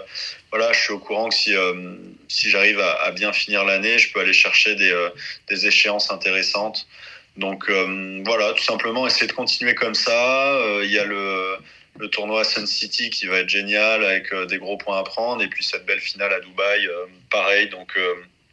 voilà, 0.52 0.72
je 0.74 0.80
suis 0.80 0.94
au 0.94 1.00
courant 1.00 1.30
que 1.30 1.36
si, 1.36 1.56
euh, 1.56 1.96
si 2.28 2.50
j'arrive 2.50 2.80
à, 2.80 2.94
à, 3.04 3.12
bien 3.12 3.34
finir 3.34 3.64
l'année, 3.66 3.98
je 3.98 4.12
peux 4.12 4.20
aller 4.20 4.34
chercher 4.34 4.76
des, 4.76 4.92
euh, 4.92 5.10
des 5.50 5.68
échéances 5.68 6.12
intéressantes. 6.12 6.88
Donc 7.36 7.70
voilà, 7.70 8.54
tout 8.54 8.64
simplement 8.64 9.06
essayer 9.06 9.28
de 9.28 9.32
continuer 9.32 9.76
comme 9.76 9.94
ça. 9.94 10.60
Il 10.82 10.90
y 10.90 10.98
a 10.98 11.06
le 11.06 11.56
le 12.00 12.10
tournoi 12.10 12.44
Sun 12.44 12.66
City 12.66 13.12
qui 13.12 13.28
va 13.28 13.40
être 13.40 13.50
génial 13.50 14.04
avec 14.04 14.34
des 14.34 14.58
gros 14.58 14.78
points 14.78 14.98
à 14.98 15.04
prendre 15.04 15.44
et 15.44 15.48
puis 15.48 15.64
cette 15.64 15.86
belle 15.86 16.00
finale 16.00 16.34
à 16.34 16.40
Dubaï 16.40 16.88
pareil 17.30 17.70
donc 17.70 17.96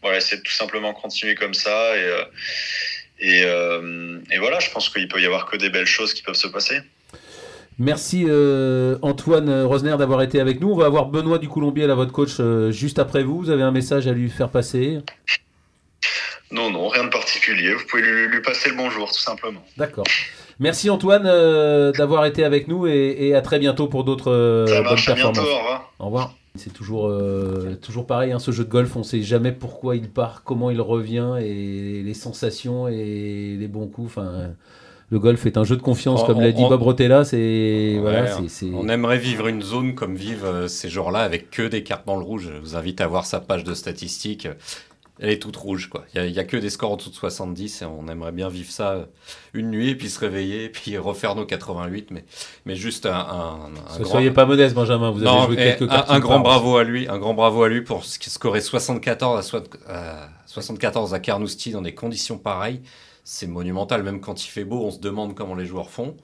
voilà, 0.05 0.21
c'est 0.21 0.43
tout 0.43 0.53
simplement 0.53 0.93
continuer 0.93 1.35
comme 1.35 1.55
ça. 1.55 1.97
Et, 1.97 2.03
euh, 2.03 2.25
et, 3.21 3.43
euh, 3.45 4.21
et 4.31 4.37
voilà, 4.37 4.61
je 4.61 4.69
pense 4.69 4.91
qu'il 4.91 5.09
peut 5.09 5.21
y 5.21 5.25
avoir 5.25 5.47
que 5.47 5.57
des 5.57 5.71
belles 5.71 5.87
choses 5.87 6.13
qui 6.13 6.23
peuvent 6.23 6.35
se 6.35 6.47
passer. 6.47 6.79
Merci 7.79 8.25
euh, 8.29 8.97
Antoine 9.03 9.65
Rosner 9.65 9.97
d'avoir 9.97 10.23
été 10.23 10.41
avec 10.41 10.61
nous. 10.61 10.71
On 10.71 10.77
va 10.77 10.87
avoir 10.87 11.07
Benoît 11.07 11.39
du 11.39 11.49
Colombier, 11.49 11.87
là, 11.87 11.95
votre 11.95 12.13
coach, 12.13 12.37
euh, 12.39 12.71
juste 12.71 12.99
après 12.99 13.23
vous. 13.23 13.39
Vous 13.39 13.51
avez 13.51 13.63
un 13.63 13.73
message 13.73 14.07
à 14.07 14.13
lui 14.13 14.31
faire 14.31 14.49
passer 14.49 14.99
Non, 16.53 16.71
non, 16.71 16.89
rien 16.89 17.05
de 17.05 17.09
particulier. 17.11 17.75
Vous 17.75 17.85
pouvez 17.89 18.03
lui, 18.03 18.29
lui 18.29 18.43
passer 18.43 18.71
le 18.71 18.77
bonjour, 18.77 19.11
tout 19.11 19.21
simplement. 19.21 19.61
D'accord. 19.77 20.05
Merci 20.61 20.89
Antoine 20.89 21.25
euh, 21.27 21.91
d'avoir 21.91 22.27
été 22.27 22.45
avec 22.45 22.69
nous 22.69 22.87
et, 22.87 23.17
et, 23.19 23.35
à 23.35 23.41
très 23.41 23.59
bientôt 23.59 23.89
pour 23.89 24.05
d'autres 24.05 24.67
bonnes 24.67 24.85
performances. 24.85 25.35
Bientôt, 25.35 25.41
au 25.41 25.59
revoir. 25.59 25.93
Au 25.99 26.05
revoir. 26.07 26.35
C'est 26.57 26.73
toujours, 26.73 27.09
euh, 27.09 27.75
toujours 27.83 28.07
pareil, 28.07 28.31
hein, 28.31 28.39
ce 28.39 28.53
jeu 28.53 28.65
de 28.65 28.71
golf, 28.71 28.95
on 28.95 29.01
ne 29.01 29.05
sait 29.05 29.23
jamais 29.23 29.51
pourquoi 29.51 29.97
il 29.97 30.09
part, 30.09 30.45
comment 30.45 30.71
il 30.71 30.81
revient, 30.81 31.35
et 31.41 32.01
les 32.05 32.15
sensations 32.15 32.87
et 32.87 33.57
les 33.59 33.67
bons 33.67 33.89
coups. 33.89 34.07
Enfin, 34.07 34.51
le 35.11 35.19
golf 35.19 35.47
est 35.47 35.57
un 35.57 35.65
jeu 35.65 35.77
de 35.77 35.83
confiance, 35.83 36.23
on, 36.23 36.27
comme 36.27 36.41
l'a 36.41 36.53
dit 36.53 36.63
on, 36.63 36.69
Bob 36.69 36.83
Rotella. 36.83 37.25
C'est, 37.25 37.37
ouais, 37.37 37.99
voilà. 38.01 38.39
On 38.73 38.89
aimerait 38.89 39.19
vivre 39.19 39.47
une 39.47 39.63
zone 39.63 39.95
comme 39.95 40.17
vivent 40.17 40.45
euh, 40.45 40.69
ces 40.69 40.89
joueurs-là, 40.89 41.21
avec 41.21 41.51
que 41.51 41.63
des 41.63 41.83
cartes 41.83 42.07
dans 42.07 42.17
le 42.17 42.25
rouge. 42.25 42.51
Je 42.55 42.59
vous 42.59 42.77
invite 42.77 43.01
à 43.01 43.07
voir 43.07 43.27
sa 43.27 43.41
page 43.41 43.65
de 43.65 43.75
statistiques 43.75 44.49
elle 45.21 45.31
est 45.31 45.39
toute 45.39 45.57
rouge 45.57 45.89
quoi. 45.89 46.05
Il 46.15 46.33
n'y 46.33 46.39
a, 46.39 46.41
a, 46.41 46.45
que 46.45 46.57
des 46.57 46.71
scores 46.71 46.93
en 46.93 46.97
dessous 46.97 47.11
de 47.11 47.15
70 47.15 47.83
et 47.83 47.85
on 47.85 48.09
aimerait 48.09 48.33
bien 48.33 48.49
vivre 48.49 48.71
ça 48.71 49.07
une 49.53 49.71
nuit 49.71 49.91
et 49.91 49.95
puis 49.95 50.09
se 50.09 50.19
réveiller 50.19 50.65
et 50.65 50.69
puis 50.71 50.99
refaire 50.99 51.35
nos 51.35 51.47
88 51.47 52.11
mais 52.11 52.25
mais 52.67 52.75
juste 52.75 53.07
un, 53.07 53.13
un, 53.13 53.59
un 53.95 53.99
grand... 54.01 54.11
soyez 54.11 54.33
pas 54.33 54.45
modeste 54.45 54.75
Benjamin, 54.75 55.11
vous 55.11 55.25
avez 55.25 55.47
joué 55.47 55.57
quelques 55.57 55.93
un, 55.93 56.05
un 56.09 56.19
grand 56.19 56.41
bravo 56.41 56.77
à 56.77 56.85
lui, 56.85 57.09
un 57.09 57.19
grand 57.19 57.35
bravo 57.35 57.63
à 57.63 57.69
lui 57.69 57.83
pour 57.83 58.05
scorer 58.05 58.61
74 58.61 59.39
à, 59.39 59.43
so... 59.43 59.59
à 59.89 60.29
74 60.47 61.15
à 61.15 61.21
Carnoustie 61.21 61.71
dans 61.71 61.83
des 61.83 61.95
conditions 61.95 62.39
pareilles. 62.39 62.81
C'est 63.27 63.47
monumental, 63.47 64.03
même 64.03 64.21
quand 64.21 64.45
il 64.45 64.49
fait 64.49 64.65
beau, 64.65 64.83
on 64.85 64.91
se 64.91 64.99
demande 64.99 65.35
comment 65.35 65.55
les 65.55 65.65
joueurs 65.65 65.89
font. 65.89 66.15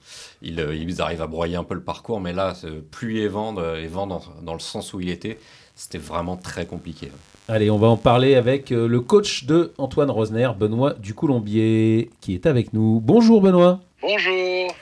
Ils, 0.43 0.59
ils 0.73 1.01
arrivent 1.01 1.23
à 1.23 1.27
broyer 1.27 1.55
un 1.55 1.63
peu 1.63 1.73
le 1.73 1.81
parcours, 1.81 2.21
mais 2.21 2.31
là, 2.31 2.53
pluie 2.91 3.21
et 3.21 3.27
vent, 3.27 3.55
et 3.75 3.87
vent 3.87 4.05
dans, 4.05 4.21
dans 4.43 4.53
le 4.53 4.59
sens 4.59 4.93
où 4.93 5.01
il 5.01 5.09
était, 5.09 5.39
c'était 5.73 5.97
vraiment 5.97 6.37
très 6.37 6.67
compliqué. 6.67 7.11
Allez, 7.47 7.71
on 7.71 7.79
va 7.79 7.87
en 7.87 7.97
parler 7.97 8.35
avec 8.35 8.69
le 8.69 8.99
coach 8.99 9.45
de 9.45 9.73
Antoine 9.79 10.11
Rosner, 10.11 10.49
Benoît 10.57 10.93
Ducoulombier, 10.93 12.11
qui 12.21 12.35
est 12.35 12.45
avec 12.45 12.71
nous. 12.71 13.01
Bonjour 13.03 13.41
Benoît. 13.41 13.79
Bonjour. 14.03 14.75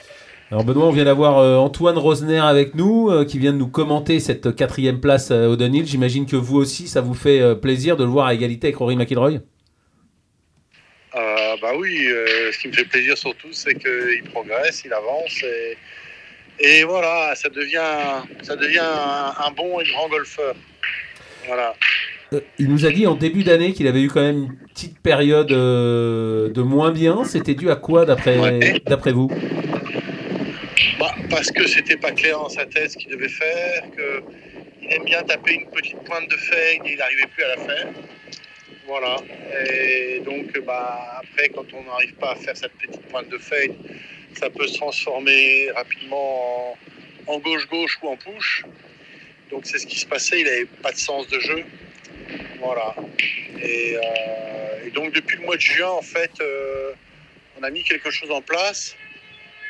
Alors 0.50 0.64
Benoît, 0.64 0.86
on 0.86 0.90
vient 0.90 1.04
d'avoir 1.04 1.38
euh, 1.38 1.56
Antoine 1.56 1.96
Rosner 1.96 2.40
avec 2.40 2.74
nous, 2.74 3.08
euh, 3.08 3.24
qui 3.24 3.38
vient 3.38 3.52
de 3.52 3.58
nous 3.58 3.68
commenter 3.68 4.18
cette 4.20 4.54
quatrième 4.54 5.00
place 5.00 5.30
euh, 5.30 5.46
au 5.52 5.56
Dunhill. 5.56 5.86
J'imagine 5.86 6.26
que 6.26 6.36
vous 6.36 6.56
aussi, 6.56 6.88
ça 6.88 7.00
vous 7.00 7.14
fait 7.14 7.40
euh, 7.40 7.54
plaisir 7.54 7.96
de 7.96 8.02
le 8.02 8.10
voir 8.10 8.26
à 8.26 8.34
égalité 8.34 8.66
avec 8.66 8.76
Rory 8.76 8.96
McIlroy 8.96 9.38
euh, 11.14 11.56
Bah 11.60 11.72
oui, 11.76 12.08
ce 12.52 12.58
qui 12.58 12.68
me 12.68 12.72
fait 12.72 12.84
plaisir 12.84 13.16
surtout, 13.16 13.52
c'est 13.52 13.74
qu'il 13.74 14.22
progresse, 14.32 14.82
il 14.84 14.92
avance 14.92 15.42
et, 15.42 15.76
et, 16.58 16.84
voilà, 16.84 17.34
ça 17.34 17.48
devient, 17.48 18.22
ça 18.42 18.54
devient 18.56 18.78
un, 18.78 19.34
un 19.46 19.50
bon 19.52 19.80
et 19.80 19.84
grand 19.84 20.08
golfeur. 20.08 20.54
Voilà. 21.46 21.74
Euh, 22.32 22.40
il 22.58 22.68
nous 22.68 22.86
a 22.86 22.90
dit 22.90 23.06
en 23.06 23.14
début 23.14 23.42
d'année 23.42 23.72
qu'il 23.72 23.88
avait 23.88 24.02
eu 24.02 24.08
quand 24.08 24.20
même 24.20 24.44
une 24.44 24.56
petite 24.68 25.00
période 25.00 25.50
euh, 25.50 26.48
de 26.50 26.62
moins 26.62 26.92
bien. 26.92 27.24
C'était 27.24 27.54
dû 27.54 27.70
à 27.70 27.76
quoi 27.76 28.04
d'après 28.04 28.38
ouais. 28.38 28.80
d'après 28.86 29.12
vous? 29.12 29.28
Bah, 30.98 31.12
Parce 31.28 31.50
que 31.50 31.66
c'était 31.66 31.96
pas 31.96 32.12
clair 32.12 32.38
dans 32.38 32.48
sa 32.48 32.66
tête 32.66 32.92
ce 32.92 32.96
qu'il 32.96 33.10
devait 33.10 33.28
faire, 33.28 33.82
qu'il 33.90 34.92
aime 34.92 35.04
bien 35.04 35.22
taper 35.22 35.54
une 35.54 35.70
petite 35.70 35.98
pointe 36.04 36.28
de 36.30 36.36
fade 36.36 36.86
et 36.86 36.92
il 36.92 36.98
n'arrivait 36.98 37.26
plus 37.34 37.44
à 37.44 37.48
la 37.48 37.56
faire. 37.56 37.88
Voilà. 38.90 39.18
Et 39.68 40.20
donc 40.24 40.52
bah, 40.66 41.22
après, 41.22 41.48
quand 41.50 41.66
on 41.74 41.84
n'arrive 41.84 42.14
pas 42.14 42.32
à 42.32 42.34
faire 42.34 42.56
cette 42.56 42.72
petite 42.72 43.02
pointe 43.02 43.28
de 43.28 43.38
fade, 43.38 43.76
ça 44.34 44.50
peut 44.50 44.66
se 44.66 44.78
transformer 44.78 45.70
rapidement 45.70 46.76
en 47.28 47.38
gauche-gauche 47.38 48.00
ou 48.02 48.08
en 48.08 48.16
push. 48.16 48.64
Donc 49.52 49.64
c'est 49.64 49.78
ce 49.78 49.86
qui 49.86 49.96
se 49.96 50.06
passait, 50.06 50.40
il 50.40 50.44
n'avait 50.44 50.64
pas 50.82 50.90
de 50.90 50.96
sens 50.96 51.28
de 51.28 51.38
jeu. 51.38 51.62
Voilà. 52.58 52.96
Et, 53.62 53.96
euh, 53.96 54.86
et, 54.86 54.90
donc 54.90 55.14
depuis 55.14 55.38
le 55.38 55.44
mois 55.44 55.56
de 55.56 55.60
juin, 55.60 55.90
en 55.90 56.02
fait, 56.02 56.32
euh, 56.40 56.90
on 57.60 57.62
a 57.62 57.70
mis 57.70 57.84
quelque 57.84 58.10
chose 58.10 58.32
en 58.32 58.42
place. 58.42 58.96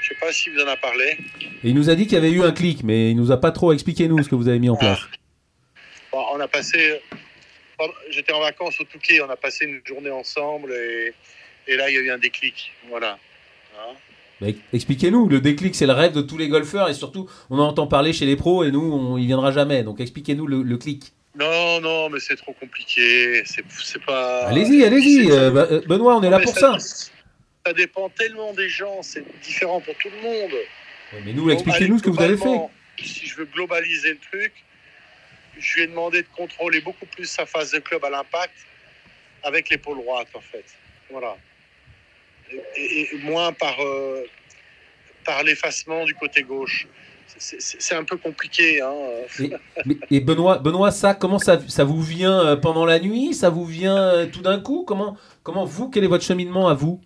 Je 0.01 0.09
sais 0.09 0.15
pas 0.19 0.33
si 0.33 0.49
vous 0.49 0.61
en 0.61 0.67
a 0.67 0.79
parlé. 0.79 1.19
Et 1.63 1.69
il 1.69 1.75
nous 1.75 1.91
a 1.91 1.95
dit 1.95 2.05
qu'il 2.05 2.15
y 2.15 2.17
avait 2.17 2.31
eu 2.31 2.43
un 2.43 2.53
clic, 2.53 2.85
mais 2.85 3.11
il 3.11 3.17
nous 3.17 3.33
a 3.33 3.39
pas 3.39 3.53
trop 3.53 3.75
expliqué 3.75 4.09
nous 4.09 4.23
ce 4.23 4.31
que 4.31 4.35
vous 4.35 4.49
avez 4.49 4.59
mis 4.59 4.71
en 4.71 4.77
place. 4.77 5.01
Bon, 6.11 6.25
on 6.33 6.41
a 6.41 6.49
passé. 6.49 7.03
J'étais 8.11 8.33
en 8.33 8.41
vacances 8.41 8.81
au 8.81 8.85
Touquet, 8.85 9.21
on 9.21 9.31
a 9.31 9.37
passé 9.37 9.65
une 9.65 9.81
journée 9.85 10.11
ensemble 10.11 10.73
et, 10.73 11.13
et 11.67 11.77
là 11.77 11.91
il 11.91 11.95
y 11.95 11.99
a 11.99 12.01
eu 12.01 12.11
un 12.11 12.19
déclic. 12.19 12.73
Voilà. 12.89 13.19
Hein 13.79 13.95
bah, 14.41 14.49
expliquez-nous, 14.73 15.29
le 15.29 15.41
déclic 15.41 15.75
c'est 15.75 15.87
le 15.87 15.93
rêve 15.93 16.13
de 16.13 16.23
tous 16.23 16.39
les 16.39 16.49
golfeurs 16.49 16.89
et 16.89 16.95
surtout 16.95 17.29
on 17.51 17.59
en 17.59 17.69
entend 17.69 17.87
parler 17.87 18.13
chez 18.13 18.27
les 18.27 18.37
pros 18.37 18.65
et 18.65 18.71
nous 18.71 18.93
on 18.93 19.19
y 19.19 19.27
viendra 19.27 19.53
jamais. 19.53 19.83
Donc 19.83 20.01
expliquez-nous 20.01 20.47
le, 20.47 20.63
le 20.63 20.77
clic. 20.77 21.13
Non, 21.37 21.81
non, 21.81 22.11
mais 22.11 22.19
c'est 22.19 22.35
trop 22.37 22.53
compliqué. 22.53 23.45
C'est 23.45 24.05
pas. 24.05 24.47
Allez-y, 24.47 24.83
allez-y. 24.85 25.31
Euh, 25.31 25.81
Benoît, 25.87 26.17
on 26.17 26.23
est 26.23 26.25
non, 26.25 26.39
là 26.39 26.41
pour 26.41 26.53
ça. 26.53 26.77
Ça, 26.81 27.11
ça 27.65 27.73
dépend 27.73 28.09
tellement 28.09 28.53
des 28.53 28.69
gens. 28.69 29.01
C'est 29.03 29.25
différent 29.41 29.81
pour 29.81 29.95
tout 29.95 30.09
le 30.11 30.23
monde. 30.23 30.51
Mais 31.25 31.33
nous, 31.33 31.49
expliquez-nous 31.51 31.99
ce 31.99 32.03
que 32.03 32.11
vous 32.11 32.21
avez 32.21 32.37
fait. 32.37 32.59
Si 32.99 33.27
je 33.27 33.37
veux 33.37 33.45
globaliser 33.45 34.11
le 34.11 34.19
truc, 34.19 34.53
je 35.61 35.77
lui 35.77 35.83
ai 35.83 35.87
demandé 35.87 36.23
de 36.23 36.29
contrôler 36.37 36.81
beaucoup 36.81 37.07
plus 37.07 37.27
sa 37.27 37.47
phase 37.47 37.71
de 37.73 37.79
club 37.79 38.05
à 38.05 38.11
l'impact 38.11 38.55
avec 39.43 39.71
l'épaule 39.71 39.99
droite, 39.99 40.29
en 40.35 40.41
fait. 40.41 40.65
Voilà. 41.11 41.37
Et, 42.77 43.15
et 43.15 43.19
moins 43.19 43.53
par, 43.53 43.81
euh, 43.81 44.25
par 45.25 45.43
l'effacement 45.45 46.05
du 46.05 46.15
côté 46.15 46.43
gauche 46.43 46.89
c'est 47.39 47.95
un 47.95 48.05
peu 48.05 48.17
compliqué. 48.17 48.81
Hein. 48.81 48.95
Et, 49.39 50.17
et, 50.17 50.21
Benoît, 50.21 50.59
Benoît, 50.59 50.91
ça, 50.91 51.15
comment 51.15 51.39
ça, 51.39 51.61
ça 51.69 51.85
vous 51.85 52.03
vient 52.03 52.41
euh, 52.41 52.57
pendant 52.57 52.85
la 52.85 52.99
nuit? 52.99 53.35
Ça 53.35 53.51
vous 53.51 53.65
vient 53.65 53.97
euh, 53.97 54.27
tout 54.27 54.43
d'un 54.43 54.61
coup? 54.61 54.85
Comment, 54.87 55.17
comment 55.43 55.65
vous, 55.65 55.89
quel 55.91 56.05
est 56.05 56.09
votre 56.09 56.25
cheminement 56.25 56.69
à 56.69 56.75
vous? 56.75 57.01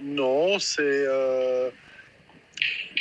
Non, 0.00 0.58
c'est. 0.58 0.82
Euh, 0.82 1.70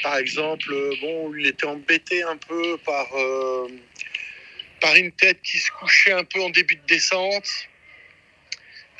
par 0.01 0.17
exemple, 0.17 0.74
bon, 1.01 1.34
il 1.36 1.48
était 1.48 1.65
embêté 1.65 2.24
un 2.24 2.38
peu 2.38 2.77
par, 2.79 3.08
euh, 3.15 3.67
par 4.79 4.96
une 4.96 5.12
tête 5.12 5.41
qui 5.41 5.58
se 5.60 5.72
couchait 5.72 6.12
un 6.12 6.24
peu 6.24 6.41
en 6.41 6.50
début 6.50 6.75
de 6.75 6.86
descente. 6.88 7.48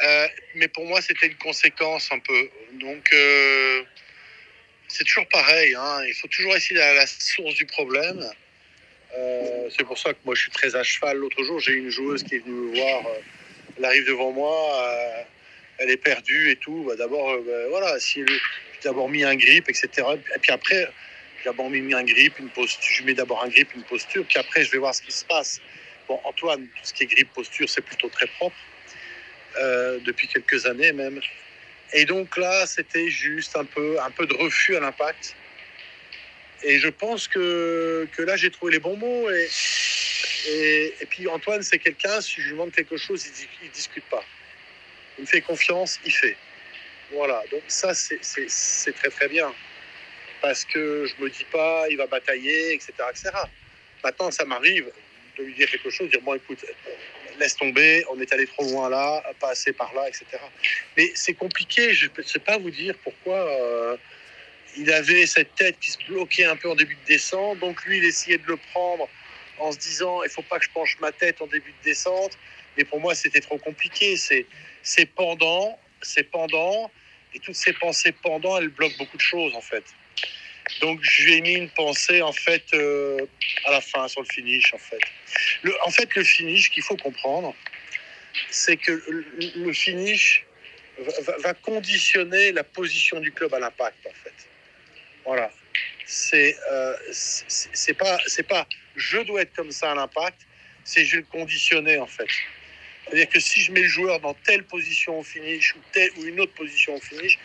Euh, 0.04 0.28
mais 0.56 0.68
pour 0.68 0.86
moi, 0.86 1.02
c'était 1.02 1.28
une 1.28 1.38
conséquence 1.38 2.12
un 2.12 2.20
peu. 2.20 2.50
Donc 2.74 3.12
c'est 4.92 5.04
toujours 5.06 5.28
pareil. 5.28 5.74
Hein. 5.76 6.04
Il 6.08 6.14
faut 6.14 6.28
toujours 6.28 6.56
essayer 6.56 6.82
à 6.82 6.94
la 6.94 7.08
source 7.08 7.56
du 7.56 7.66
problème. 7.66 8.24
Euh, 9.18 9.70
c'est 9.76 9.84
pour 9.84 9.98
ça 9.98 10.14
que 10.14 10.20
moi 10.26 10.36
je 10.36 10.42
suis 10.42 10.52
très 10.52 10.76
à 10.76 10.84
cheval. 10.84 11.18
L'autre 11.18 11.44
jour, 11.44 11.60
j'ai 11.60 11.74
une 11.74 11.90
joueuse 11.90 12.24
qui 12.24 12.36
est 12.36 12.40
venue 12.40 12.72
me 12.72 12.76
voir. 12.76 13.08
Euh, 13.08 13.20
elle 13.78 13.86
arrive 13.86 14.06
devant 14.06 14.32
moi. 14.32 14.84
Euh, 14.84 15.24
elle 15.80 15.90
est 15.90 15.98
perdue 15.98 16.52
et 16.52 16.56
tout. 16.58 16.84
Bah, 16.88 16.96
d'abord, 16.96 17.38
bah, 17.40 17.68
voilà, 17.70 18.00
si 18.00 18.20
elle, 18.20 18.40
d'abord 18.84 19.10
mis 19.10 19.24
un 19.24 19.36
grip, 19.36 19.70
etc. 19.70 19.90
Et 20.36 20.40
puis 20.40 20.52
après, 20.52 20.88
j'ai 21.38 21.46
d'abord 21.46 21.70
mis 21.70 21.94
un 21.94 22.04
grip, 22.04 22.40
une 22.40 22.50
posture. 22.50 22.96
Je 22.96 23.04
mets 23.04 23.14
d'abord 23.14 23.44
un 23.44 23.50
grip, 23.50 23.74
une 23.76 23.84
posture. 23.84 24.26
Puis 24.28 24.38
après, 24.40 24.64
je 24.64 24.72
vais 24.72 24.78
voir 24.80 24.94
ce 24.96 25.02
qui 25.02 25.12
se 25.12 25.26
passe. 25.26 25.62
Bon, 26.08 26.20
Antoine, 26.24 26.68
tout 26.68 26.84
ce 26.84 26.94
qui 26.94 27.04
est 27.04 27.08
grip, 27.08 27.34
posture, 27.34 27.70
c'est 27.70 27.82
plutôt 27.82 28.10
très 28.10 28.28
propre. 28.28 28.56
depuis 30.06 30.28
quelques 30.28 30.66
années 30.66 30.94
même. 30.94 31.22
Et 31.94 32.06
donc 32.06 32.38
là, 32.38 32.66
c'était 32.66 33.10
juste 33.10 33.56
un 33.58 33.66
peu, 33.66 34.00
un 34.02 34.12
peu 34.12 34.26
de 34.26 34.34
refus 34.34 34.76
à 34.76 34.80
l'impact. 34.80 35.36
Et 36.64 36.80
je 36.80 36.90
pense 36.90 37.28
que, 37.28 38.08
que 38.16 38.22
là, 38.24 38.38
j'ai 38.38 38.52
trouvé 38.52 38.74
les 38.74 38.80
bons 38.80 38.98
mots. 38.98 39.30
Et, 39.30 39.48
Et, 40.48 40.94
et 41.02 41.06
puis 41.06 41.28
Antoine, 41.28 41.62
c'est 41.64 41.80
quelqu'un, 41.80 42.22
si 42.22 42.42
je 42.42 42.48
lui 42.48 42.52
demande 42.52 42.72
quelque 42.72 42.98
chose, 42.98 43.26
il 43.62 43.68
ne 43.68 43.72
discute 43.74 44.06
pas. 44.06 44.24
Il 45.18 45.22
me 45.22 45.28
fait 45.28 45.42
confiance, 45.42 46.00
il 46.06 46.12
fait. 46.12 46.38
Voilà, 47.14 47.44
donc 47.52 47.64
ça, 47.68 47.94
c'est 47.94 48.94
très 48.94 49.10
très 49.10 49.28
bien. 49.28 49.54
Parce 50.42 50.66
que 50.66 51.06
je 51.06 51.24
me 51.24 51.30
dis 51.30 51.46
pas, 51.52 51.86
il 51.90 51.98
va 51.98 52.08
batailler, 52.08 52.74
etc. 52.74 52.94
etc. 53.10 53.30
Maintenant, 54.04 54.32
ça 54.32 54.46
m'arrive 54.46 54.92
de 55.38 55.44
lui 55.44 55.54
dire 55.54 55.70
quelque 55.70 55.90
chose, 55.90 56.10
dire, 56.10 56.22
bon, 56.22 56.34
écoute, 56.34 56.66
laisse 57.40 57.56
tomber, 57.56 58.04
on 58.12 58.20
est 58.20 58.32
allé 58.34 58.46
trop 58.48 58.64
loin 58.64 58.90
là, 58.90 59.24
pas 59.40 59.50
assez 59.50 59.74
par 59.74 59.94
là, 59.94 60.08
etc. 60.08 60.26
Mais 60.98 61.12
c'est 61.16 61.34
compliqué, 61.34 61.94
je 61.94 62.08
ne 62.16 62.24
sais 62.24 62.40
pas 62.40 62.58
vous 62.58 62.70
dire 62.70 62.96
pourquoi 63.04 63.38
euh, 63.38 63.98
il 64.78 64.92
avait 64.92 65.26
cette 65.26 65.54
tête 65.56 65.80
qui 65.80 65.92
se 65.92 65.98
bloquait 66.08 66.46
un 66.46 66.56
peu 66.56 66.70
en 66.70 66.76
début 66.76 66.96
de 66.96 67.08
descente, 67.08 67.60
donc 67.60 67.84
lui, 67.86 67.98
il 67.98 68.06
essayait 68.06 68.38
de 68.38 68.48
le 68.48 68.58
prendre 68.58 69.08
en 69.60 69.72
se 69.72 69.78
disant, 69.78 70.24
il 70.24 70.30
faut 70.30 70.42
pas 70.44 70.60
que 70.60 70.66
je 70.66 70.72
penche 70.72 70.98
ma 71.00 71.12
tête 71.12 71.42
en 71.42 71.48
début 71.48 71.72
de 71.72 71.84
descente, 71.84 72.38
mais 72.78 72.84
pour 72.84 73.00
moi, 73.00 73.16
c'était 73.16 73.42
trop 73.42 73.58
compliqué, 73.58 74.16
c'est 74.18 75.06
pendant, 75.16 75.80
c'est 76.02 76.24
pendant, 76.24 76.92
et 77.34 77.40
toutes 77.40 77.56
ces 77.56 77.74
pensées 77.74 78.12
pendant, 78.12 78.58
elles 78.58 78.70
bloquent 78.70 78.98
beaucoup 78.98 79.18
de 79.18 79.22
choses, 79.22 79.56
en 79.56 79.62
fait. 79.62 79.84
Donc, 80.80 81.00
je 81.02 81.24
lui 81.24 81.34
ai 81.34 81.42
mis 81.42 81.54
une 81.54 81.70
pensée, 81.70 82.22
en 82.22 82.32
fait, 82.32 82.64
euh, 82.74 83.26
à 83.66 83.72
la 83.72 83.82
fin, 83.82 84.08
sur 84.08 84.22
le 84.22 84.28
finish, 84.28 84.74
en 84.74 84.78
fait. 84.78 85.02
Le, 85.64 85.76
en 85.84 85.90
fait, 85.90 86.14
le 86.16 86.24
finish 86.24 86.70
qu'il 86.72 86.84
faut 86.84 86.98
comprendre, 86.98 87.56
c'est 88.50 88.78
que 88.78 89.04
le, 89.56 89.74
finish 89.74 90.46
va, 91.40 91.54
conditionner 91.54 92.52
la 92.52 92.64
position 92.64 93.20
du 93.20 93.32
club 93.32 93.54
à 93.54 93.60
l'impact, 93.60 94.06
en 94.06 94.14
fait. 94.24 94.50
Voilà. 95.26 95.52
C'est 96.06 96.58
euh, 96.72 96.96
c'est 97.12 97.94
pas, 97.94 98.20
pas 98.50 98.68
je 98.96 99.20
dois 99.20 99.44
être 99.44 99.54
comme 99.54 99.72
ça 99.72 99.92
à 99.92 99.96
l'impact, 99.96 100.42
c'est 100.84 101.06
je 101.06 101.18
le 101.18 101.24
conditionner, 101.24 101.98
en 101.98 102.08
fait. 102.08 102.28
C'est-à-dire 103.06 103.30
que 103.30 103.40
si 103.40 103.62
je 103.62 103.72
mets 103.72 103.82
le 103.82 103.88
joueur 103.88 104.20
dans 104.20 104.34
telle 104.34 104.64
position 104.64 105.20
au 105.20 105.24
finish 105.24 105.76
ou, 105.76 106.26
une 106.26 106.40
autre 106.40 106.54
position 106.54 106.96
au 106.96 107.00
finish, 107.00 107.38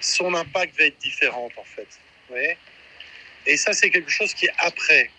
son 0.00 0.34
impact 0.34 0.76
va 0.78 0.84
être 0.84 0.98
différent, 0.98 1.48
en 1.56 1.64
fait. 1.64 1.88
Vous 2.28 2.34
voyez? 2.34 2.56
Et 3.46 3.56
ça, 3.56 3.72
c'est 3.72 3.90
quelque 3.90 4.10
chose 4.10 4.34
qui 4.34 4.46
est 4.46 4.54
après. 4.58 5.10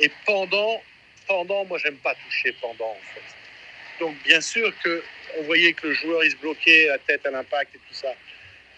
Et 0.00 0.10
pendant, 0.26 0.82
pendant, 1.26 1.64
moi, 1.64 1.78
j'aime 1.78 1.96
pas 1.98 2.14
toucher 2.14 2.52
pendant, 2.60 2.90
en 2.90 3.14
fait. 3.14 4.00
Donc, 4.00 4.16
bien 4.24 4.40
sûr 4.40 4.72
que 4.82 5.02
on 5.38 5.42
voyait 5.42 5.72
que 5.72 5.88
le 5.88 5.94
joueur, 5.94 6.24
il 6.24 6.30
se 6.30 6.36
bloquait 6.36 6.86
la 6.86 6.98
tête 6.98 7.26
à 7.26 7.30
l'impact 7.30 7.74
et 7.74 7.78
tout 7.78 7.94
ça. 7.94 8.14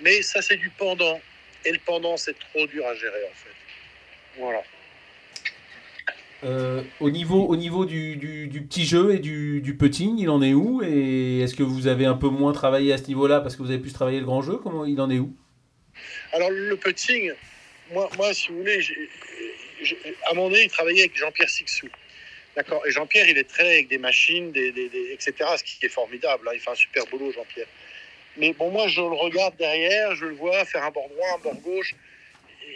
Mais 0.01 0.23
ça, 0.23 0.43
c'est 0.43 0.57
du 0.57 0.71
pendant. 0.71 1.21
Et 1.65 1.73
le 1.73 1.79
pendant, 1.79 2.17
c'est 2.17 2.39
trop 2.39 2.67
dur 2.67 2.87
à 2.87 2.95
gérer, 2.95 3.25
en 3.25 3.35
fait. 3.35 3.57
Voilà. 4.39 4.63
Euh, 6.45 6.83
au 7.01 7.11
niveau, 7.11 7.47
au 7.47 7.57
niveau 7.57 7.87
du, 7.87 8.17
du, 8.17 8.63
petit 8.63 8.85
jeu 8.85 9.15
et 9.15 9.19
du, 9.19 9.61
du, 9.63 9.75
putting, 9.75 10.19
il 10.19 10.29
en 10.29 10.43
est 10.43 10.53
où 10.53 10.83
Et 10.83 11.41
est-ce 11.41 11.55
que 11.55 11.63
vous 11.63 11.87
avez 11.87 12.05
un 12.05 12.15
peu 12.15 12.29
moins 12.29 12.53
travaillé 12.53 12.93
à 12.93 12.99
ce 12.99 13.07
niveau-là 13.07 13.41
parce 13.41 13.57
que 13.57 13.63
vous 13.63 13.71
avez 13.71 13.81
pu 13.81 13.91
travailler 13.91 14.21
le 14.21 14.27
grand 14.27 14.43
jeu? 14.43 14.59
Comment 14.63 14.85
il 14.85 15.01
en 15.01 15.11
est 15.11 15.19
où? 15.19 15.35
Alors 16.33 16.51
le 16.51 16.77
putting, 16.77 17.33
moi, 17.93 18.11
moi, 18.17 18.35
si 18.35 18.49
vous 18.49 18.59
voulez, 18.59 18.81
à 20.29 20.35
moment 20.35 20.51
donné, 20.51 20.65
il 20.65 20.71
travaillait 20.71 21.03
avec 21.03 21.17
Jean-Pierre 21.17 21.49
Sixou. 21.49 21.89
D'accord? 22.55 22.87
Et 22.87 22.91
Jean-Pierre, 22.91 23.29
il 23.29 23.39
est 23.39 23.49
très 23.49 23.67
avec 23.67 23.89
des 23.89 23.99
machines, 23.99 24.51
des, 24.51 24.73
etc., 25.13 25.35
ce 25.57 25.63
qui 25.63 25.85
est 25.85 25.91
formidable. 25.91 26.49
Hein. 26.49 26.53
il 26.55 26.61
fait 26.61 26.71
un 26.71 26.75
super 26.75 27.05
boulot, 27.07 27.33
Jean-Pierre. 27.33 27.67
Mais 28.39 28.53
bon, 28.53 28.71
moi, 28.71 28.89
je 28.89 29.01
le 29.01 29.09
regarde 29.09 29.57
derrière, 29.57 30.15
je 30.15 30.27
le 30.27 30.35
vois 30.35 30.65
faire 30.65 30.85
un 30.85 30.91
bord 30.91 31.09
droit, 31.09 31.27
un 31.37 31.43
bord 31.43 31.61
gauche. 31.61 31.95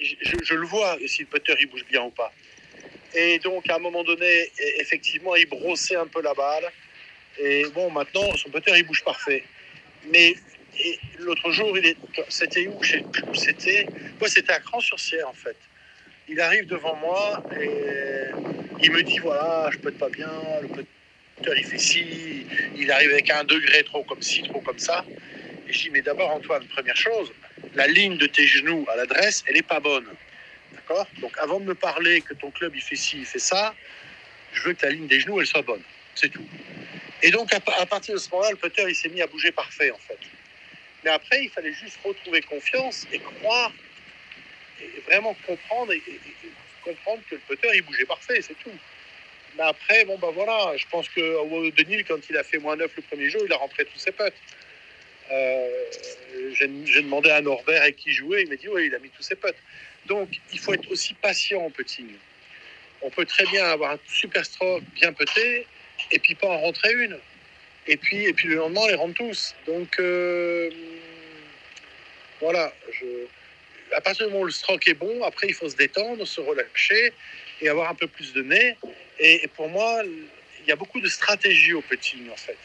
Je, 0.00 0.54
le 0.54 0.66
vois 0.66 0.96
si 1.06 1.22
le 1.22 1.26
putter, 1.26 1.54
il 1.60 1.66
bouge 1.66 1.84
bien 1.90 2.02
ou 2.02 2.10
pas. 2.10 2.32
Et 3.14 3.38
donc, 3.40 3.68
à 3.68 3.76
un 3.76 3.78
moment 3.78 4.04
donné, 4.04 4.44
e, 4.44 4.80
effectivement, 4.80 5.34
il 5.36 5.46
brossait 5.46 5.96
un 5.96 6.06
peu 6.06 6.22
la 6.22 6.34
balle. 6.34 6.70
Et 7.38 7.64
bon, 7.74 7.90
maintenant, 7.90 8.36
son 8.36 8.50
putter, 8.50 8.72
il 8.76 8.84
bouge 8.84 9.02
parfait. 9.04 9.44
Mais 10.12 10.34
l'autre 11.18 11.50
jour, 11.50 11.76
il 11.78 11.86
est, 11.86 11.96
c'était 12.28 12.66
où? 12.66 12.82
C'était, 13.34 13.86
moi, 14.18 14.28
c'était 14.28 14.52
à 14.52 14.60
Cran-sur-Ciel 14.60 15.24
en 15.24 15.32
fait. 15.32 15.56
Il 16.28 16.40
arrive 16.40 16.66
devant 16.66 16.94
moi 16.96 17.42
et 17.60 18.30
il 18.82 18.90
me 18.92 19.02
dit 19.02 19.18
voilà, 19.18 19.68
je 19.72 19.78
peux 19.78 19.90
pas 19.92 20.08
bien, 20.08 20.30
le 20.62 20.68
putter 20.68 20.86
il 21.56 21.64
fait 21.64 21.78
ci, 21.78 22.46
il 22.76 22.90
arrive 22.92 23.10
avec 23.12 23.30
un 23.30 23.44
degré 23.44 23.82
trop 23.82 24.04
comme 24.04 24.22
ci, 24.22 24.42
trop 24.42 24.60
comme 24.60 24.78
ça. 24.78 25.04
Et 25.68 25.72
je 25.72 25.84
dis 25.84 25.90
mais 25.90 26.02
d'abord 26.02 26.30
Antoine, 26.30 26.64
première 26.66 26.96
chose, 26.96 27.32
la 27.74 27.86
ligne 27.86 28.16
de 28.18 28.26
tes 28.26 28.46
genoux 28.46 28.86
à 28.92 28.96
l'adresse, 28.96 29.42
elle 29.46 29.56
est 29.56 29.66
pas 29.66 29.80
bonne. 29.80 30.06
D'accord 30.72 31.06
Donc 31.20 31.36
avant 31.38 31.60
de 31.60 31.64
me 31.64 31.74
parler 31.74 32.20
que 32.20 32.34
ton 32.34 32.50
club 32.50 32.74
il 32.74 32.82
fait 32.82 32.96
ci, 32.96 33.18
il 33.18 33.26
fait 33.26 33.38
ça, 33.38 33.74
je 34.52 34.62
veux 34.62 34.74
que 34.74 34.86
la 34.86 34.92
ligne 34.92 35.06
des 35.06 35.20
genoux 35.20 35.40
elle 35.40 35.46
soit 35.46 35.62
bonne. 35.62 35.82
C'est 36.14 36.28
tout. 36.28 36.46
Et 37.22 37.30
donc 37.30 37.52
à, 37.52 37.60
partir 37.86 38.14
de 38.14 38.20
ce 38.20 38.30
moment-là, 38.30 38.50
le 38.50 38.56
putter 38.56 38.84
il 38.88 38.94
s'est 38.94 39.08
mis 39.08 39.22
à 39.22 39.26
bouger 39.26 39.52
parfait 39.52 39.90
en 39.90 39.98
fait. 39.98 40.18
Mais 41.04 41.10
après, 41.10 41.44
il 41.44 41.50
fallait 41.50 41.72
juste 41.72 41.98
retrouver 42.04 42.42
confiance 42.42 43.06
et 43.12 43.18
croire, 43.18 43.72
et 44.80 45.00
vraiment 45.06 45.34
comprendre, 45.46 45.92
et, 45.92 46.02
comprendre 46.84 47.22
que 47.28 47.36
le 47.36 47.40
putter, 47.40 47.68
il 47.74 47.82
bougeait 47.82 48.04
parfait, 48.04 48.40
c'est 48.42 48.58
tout. 48.58 48.72
Mais 49.56 49.64
après, 49.64 50.04
bon, 50.04 50.18
ben 50.18 50.30
voilà, 50.30 50.76
je 50.76 50.84
pense 50.90 51.08
que 51.08 51.70
Denis, 51.70 52.04
quand 52.04 52.18
il 52.28 52.36
a 52.36 52.44
fait 52.44 52.58
moins 52.58 52.76
9 52.76 52.90
le 52.96 53.02
premier 53.02 53.30
jour, 53.30 53.42
il 53.44 53.52
a 53.52 53.56
rentré 53.56 53.84
tous 53.84 53.98
ses 53.98 54.12
putts. 54.12 54.32
Euh, 55.30 55.79
J'ai 56.52 57.02
demandé 57.02 57.30
à 57.30 57.40
Norbert 57.40 57.82
avec 57.82 57.96
qui 57.96 58.12
jouait, 58.12 58.42
il 58.42 58.48
m'a 58.48 58.56
dit, 58.56 58.68
oui, 58.68 58.86
il 58.86 58.94
a 58.94 58.98
mis 58.98 59.10
tous 59.10 59.22
ses 59.22 59.36
putts. 59.36 59.54
Donc, 60.06 60.28
il 60.52 60.58
faut 60.58 60.72
être 60.72 60.90
aussi 60.90 61.14
patient 61.14 61.62
en 61.62 61.70
putting. 61.70 62.08
On 63.02 63.10
peut 63.10 63.24
très 63.24 63.44
bien 63.46 63.64
avoir 63.64 63.92
un 63.92 63.98
super 64.06 64.44
stroke 64.44 64.82
bien 64.94 65.12
puté 65.12 65.66
et 66.12 66.18
puis 66.18 66.34
pas 66.34 66.48
en 66.48 66.60
rentrer 66.60 66.92
une. 66.92 67.18
Et 67.86 67.96
puis, 67.96 68.24
et 68.24 68.32
puis 68.32 68.48
le 68.48 68.56
lendemain, 68.56 68.82
on 68.82 68.88
les 68.88 68.94
rentre 68.94 69.14
tous. 69.14 69.54
Donc, 69.66 69.98
euh, 69.98 70.70
voilà. 72.40 72.72
Je, 72.92 73.06
à 73.94 74.00
partir 74.00 74.26
du 74.26 74.32
moment 74.32 74.44
où 74.44 74.46
le 74.46 74.52
stroke 74.52 74.86
est 74.88 74.94
bon, 74.94 75.22
après, 75.24 75.48
il 75.48 75.54
faut 75.54 75.68
se 75.68 75.76
détendre, 75.76 76.26
se 76.26 76.40
relâcher 76.40 77.12
et 77.60 77.68
avoir 77.68 77.90
un 77.90 77.94
peu 77.94 78.06
plus 78.06 78.32
de 78.32 78.42
nez. 78.42 78.76
Et, 79.18 79.48
pour 79.56 79.68
moi, 79.68 80.02
il 80.04 80.66
y 80.66 80.72
a 80.72 80.76
beaucoup 80.76 81.00
de 81.00 81.08
stratégies 81.08 81.72
au 81.72 81.82
putting, 81.82 82.30
en 82.30 82.36
fait. 82.36 82.56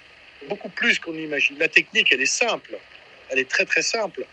Beaucoup 0.48 0.70
plus 0.70 1.00
qu'on 1.00 1.16
imagine. 1.16 1.58
La 1.58 1.68
technique, 1.68 2.12
elle 2.12 2.22
est 2.22 2.26
simple. 2.26 2.78
Elle 3.30 3.40
est 3.40 3.50
très, 3.50 3.66
très 3.66 3.82
simple. 3.82 4.26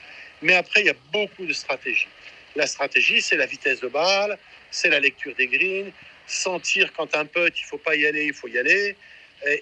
Mais 0.42 0.54
après, 0.54 0.80
il 0.80 0.86
y 0.86 0.90
a 0.90 0.96
beaucoup 1.12 1.46
de 1.46 1.52
stratégies. 1.52 2.08
La 2.56 2.66
stratégie, 2.66 3.22
c'est 3.22 3.36
la 3.36 3.46
vitesse 3.46 3.80
de 3.80 3.88
balle, 3.88 4.38
c'est 4.70 4.90
la 4.90 5.00
lecture 5.00 5.34
des 5.36 5.46
greens, 5.46 5.92
sentir 6.26 6.92
quand 6.92 7.14
un 7.16 7.24
putt, 7.24 7.58
il 7.58 7.64
faut 7.64 7.78
pas 7.78 7.96
y 7.96 8.06
aller, 8.06 8.26
il 8.26 8.34
faut 8.34 8.48
y 8.48 8.58
aller. 8.58 8.96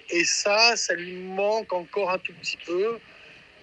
Et, 0.09 0.23
ça, 0.25 0.75
ça 0.75 0.93
lui 0.93 1.13
manque 1.13 1.73
encore 1.73 2.11
un 2.11 2.19
tout 2.19 2.33
petit 2.33 2.57
peu. 2.65 2.99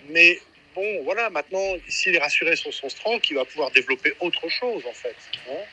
Mais 0.08 0.40
bon, 0.74 1.02
voilà, 1.04 1.30
maintenant, 1.30 1.76
s'il 1.88 2.16
est 2.16 2.18
rassuré 2.18 2.56
sur 2.56 2.72
son 2.72 2.88
stroke, 2.88 3.30
il 3.30 3.34
va 3.34 3.44
pouvoir 3.44 3.70
développer 3.70 4.14
autre 4.20 4.48
chose, 4.48 4.84
en 4.86 4.92
fait. 4.92 5.16
Hein. 5.48 5.64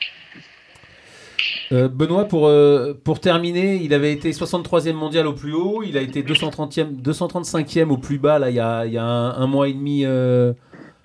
Euh, 1.72 1.88
Benoît, 1.88 2.26
pour, 2.26 2.46
euh, 2.46 2.94
pour 2.94 3.20
terminer, 3.20 3.76
il 3.76 3.92
avait 3.92 4.12
été 4.12 4.30
63e 4.30 4.92
mondial 4.92 5.26
au 5.26 5.32
plus 5.32 5.52
haut, 5.52 5.82
il 5.82 5.98
a 5.98 6.00
été 6.00 6.22
230e, 6.22 7.00
235e 7.02 7.90
au 7.90 7.98
plus 7.98 8.18
bas 8.18 8.38
là, 8.38 8.50
il 8.50 8.56
y 8.56 8.60
a, 8.60 8.86
il 8.86 8.92
y 8.92 8.98
a 8.98 9.04
un, 9.04 9.46
mois 9.46 9.68
et 9.68 9.72
demi 9.72 10.04
euh, 10.04 10.52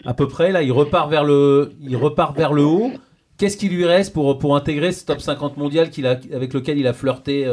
à 0.05 0.13
peu 0.13 0.27
près. 0.27 0.51
Là, 0.51 0.61
il 0.61 0.71
repart 0.71 1.09
vers 1.09 1.23
le, 1.23 1.73
il 1.81 1.95
repart 1.95 2.35
vers 2.35 2.53
le 2.53 2.63
haut. 2.63 2.91
Qu'est-ce 3.37 3.57
qui 3.57 3.69
lui 3.69 3.85
reste 3.85 4.13
pour, 4.13 4.37
pour 4.37 4.55
intégrer 4.55 4.91
ce 4.91 5.05
top 5.05 5.19
50 5.19 5.57
mondial 5.57 5.89
qu'il 5.89 6.05
a, 6.05 6.19
avec 6.33 6.53
lequel 6.53 6.77
il 6.77 6.85
a 6.85 6.93
flirté 6.93 7.51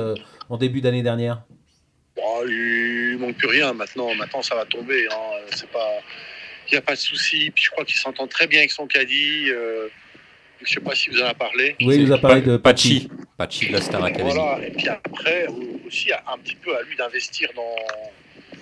en 0.51 0.59
début 0.59 0.83
d'année 0.83 1.03
dernière? 1.03 1.43
Bon, 2.15 2.47
il 2.47 3.17
manque 3.19 3.37
plus 3.37 3.49
rien 3.49 3.73
maintenant. 3.73 4.15
Maintenant, 4.15 4.43
ça 4.43 4.55
va 4.55 4.67
tomber. 4.67 5.07
Hein. 5.11 5.47
C'est 5.55 5.71
pas, 5.71 5.89
il 6.69 6.73
n'y 6.73 6.79
a 6.79 6.83
pas 6.83 6.93
de 6.93 6.99
souci. 6.99 7.51
Je 7.55 7.71
crois 7.71 7.87
qu'il 7.87 7.97
s'entend 7.97 8.27
très 8.27 8.47
bien 8.47 8.59
avec 8.59 8.71
son 8.71 8.87
caddie. 8.87 9.51
Je 10.63 10.73
sais 10.73 10.81
pas 10.81 10.95
si 10.95 11.11
vous 11.11 11.21
en 11.21 11.27
avez 11.27 11.35
parlé. 11.35 11.77
Oui, 11.81 11.97
il 11.97 12.07
nous 12.07 12.13
a 12.13 12.19
parlé 12.19 12.43
de 12.43 12.57
Pachi. 12.57 13.09
Pachi 13.37 13.69
de 13.69 13.73
la 13.73 13.81
Star 13.81 14.03
Academy. 14.05 14.31
Voilà. 14.31 14.67
Et 14.67 14.71
puis 14.71 14.89
après, 14.89 15.47
aussi, 15.87 16.13
un 16.13 16.39
petit 16.39 16.57
peu 16.57 16.77
à 16.77 16.83
lui 16.83 16.97
d'investir 16.97 17.49
dans, 17.55 17.63
euh, 17.63 18.55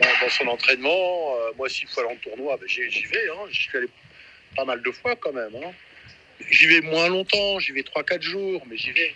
dans, 0.00 0.28
son 0.28 0.46
entraînement. 0.48 0.90
Euh, 0.90 1.52
moi, 1.56 1.68
s'il 1.68 1.88
faut 1.88 2.00
aller 2.00 2.10
en 2.10 2.16
tournoi, 2.16 2.56
ben, 2.60 2.68
j'y 2.68 2.82
vais. 2.82 3.28
Hein. 3.30 3.46
J'y 3.50 3.62
suis 3.62 3.78
allé 3.78 3.88
pas 4.56 4.64
mal 4.64 4.82
de 4.82 4.90
fois 4.90 5.16
quand 5.16 5.32
même. 5.32 5.50
Hein. 5.56 5.70
J'y 6.50 6.66
vais 6.66 6.80
moins 6.82 7.08
longtemps, 7.08 7.58
j'y 7.58 7.72
vais 7.72 7.82
3-4 7.82 8.22
jours, 8.22 8.62
mais 8.68 8.76
j'y 8.76 8.92
vais. 8.92 9.12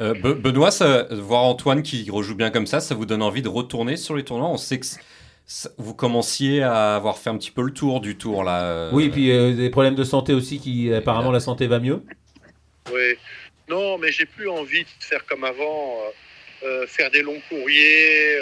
Euh, 0.00 0.14
Benoît, 0.14 0.70
voir 1.10 1.42
Antoine 1.42 1.82
qui 1.82 2.10
rejoue 2.10 2.34
bien 2.34 2.50
comme 2.50 2.66
ça, 2.66 2.80
ça 2.80 2.94
vous 2.94 3.06
donne 3.06 3.22
envie 3.22 3.42
de 3.42 3.48
retourner 3.48 3.96
sur 3.96 4.16
les 4.16 4.24
tournois? 4.24 4.48
On 4.48 4.56
sait 4.56 4.78
que 4.78 4.86
vous 5.78 5.94
commenciez 5.94 6.62
à 6.62 6.96
avoir 6.96 7.18
fait 7.18 7.30
un 7.30 7.36
petit 7.36 7.50
peu 7.50 7.62
le 7.62 7.72
tour 7.72 8.00
du 8.00 8.16
tour 8.16 8.44
là. 8.44 8.64
Euh. 8.64 8.90
Oui, 8.92 9.06
et 9.06 9.10
puis 9.10 9.30
euh, 9.30 9.52
des 9.52 9.70
problèmes 9.70 9.94
de 9.94 10.04
santé 10.04 10.32
aussi, 10.32 10.60
qui 10.60 10.92
apparemment 10.92 11.32
la 11.32 11.40
santé 11.40 11.66
va 11.66 11.80
mieux. 11.80 12.02
Oui, 12.92 13.16
non, 13.68 13.98
mais 13.98 14.12
j'ai 14.12 14.26
plus 14.26 14.48
envie 14.48 14.82
de 14.82 14.88
faire 15.00 15.24
comme 15.26 15.44
avant, 15.44 15.98
faire 16.86 17.10
des 17.10 17.22
longs 17.22 17.40
courriers, 17.48 18.36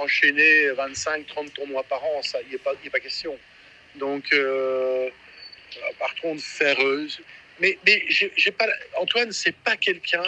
enchaîner 0.00 0.70
25-30 0.70 1.50
tournois 1.52 1.82
par 1.82 2.02
an, 2.04 2.22
ça, 2.22 2.38
il 2.42 2.48
n'y 2.48 2.54
a, 2.54 2.58
a, 2.70 2.90
pas 2.90 3.00
question. 3.00 3.36
Donc, 3.96 4.34
par 5.98 6.14
contre, 6.16 6.42
faire 6.42 6.78
mais, 7.60 7.78
mais 7.86 8.04
j'ai 8.08 8.50
pas, 8.50 8.66
Antoine, 8.98 9.32
c'est 9.32 9.56
pas 9.56 9.76
quelqu'un 9.76 10.24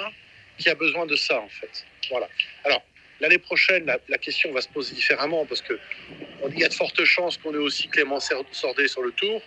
qui 0.59 0.69
a 0.69 0.75
besoin 0.75 1.07
de 1.07 1.17
ça, 1.17 1.41
en 1.41 1.49
fait. 1.49 1.85
Voilà. 2.11 2.29
Alors, 2.65 2.83
l'année 3.21 3.39
prochaine, 3.39 3.91
la, 4.09 4.19
question 4.19 4.53
va 4.53 4.61
se 4.61 4.69
poser 4.69 4.95
différemment 4.95 5.45
parce 5.47 5.63
que 5.63 5.79
il 6.51 6.59
y 6.59 6.65
a 6.65 6.69
de 6.69 6.75
fortes 6.75 7.05
chances 7.05 7.37
qu'on 7.37 7.55
ait 7.55 7.59
aussi 7.59 7.89
Clément 7.89 8.21
Sordet 8.21 8.89
sur 8.89 9.03
le 9.03 9.13
tour. 9.13 9.43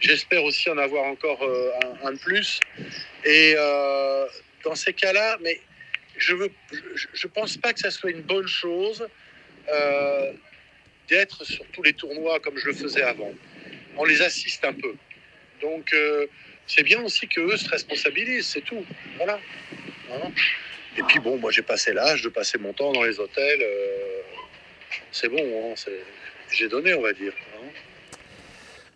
J'espère 0.00 0.44
aussi 0.44 0.68
en 0.68 0.76
avoir 0.76 1.04
encore 1.04 1.42
euh, 1.42 1.70
un, 2.04 2.12
de 2.12 2.18
plus. 2.18 2.60
Et 3.24 3.54
euh, 3.56 4.26
dans 4.62 4.74
ces 4.74 4.92
cas-là, 4.92 5.38
mais 5.40 5.60
je 6.18 6.34
ne 6.34 7.28
pense 7.28 7.56
pas 7.56 7.72
que 7.72 7.80
ça 7.80 7.90
soit 7.90 8.10
une 8.10 8.20
bonne 8.20 8.46
chose 8.46 9.06
euh, 9.70 10.32
d'être 11.08 11.44
sur 11.44 11.64
tous 11.72 11.82
les 11.82 11.94
tournois 11.94 12.40
comme 12.40 12.58
je 12.58 12.66
le 12.66 12.74
faisais 12.74 13.02
avant. 13.02 13.32
On 13.96 14.04
les 14.04 14.20
assiste 14.20 14.64
un 14.64 14.74
peu. 14.74 14.94
Donc, 15.62 15.94
c'est 16.66 16.82
bien 16.82 17.02
aussi 17.02 17.26
qu'eux 17.28 17.56
se 17.56 17.68
responsabilisent, 17.70 18.48
c'est 18.48 18.60
tout. 18.60 18.84
Voilà. 19.16 19.40
Et 20.98 21.02
puis 21.02 21.18
bon, 21.18 21.38
moi 21.38 21.50
j'ai 21.50 21.62
passé 21.62 21.92
l'âge 21.92 22.22
de 22.22 22.28
passer 22.28 22.58
mon 22.58 22.72
temps 22.72 22.92
dans 22.92 23.04
les 23.04 23.20
hôtels. 23.20 23.62
Euh, 23.62 24.20
c'est 25.12 25.28
bon, 25.28 25.38
hein, 25.38 25.74
j'ai 26.50 26.68
donné, 26.68 26.94
on 26.94 27.02
va 27.02 27.12
dire. 27.12 27.32
Hein. 27.54 27.66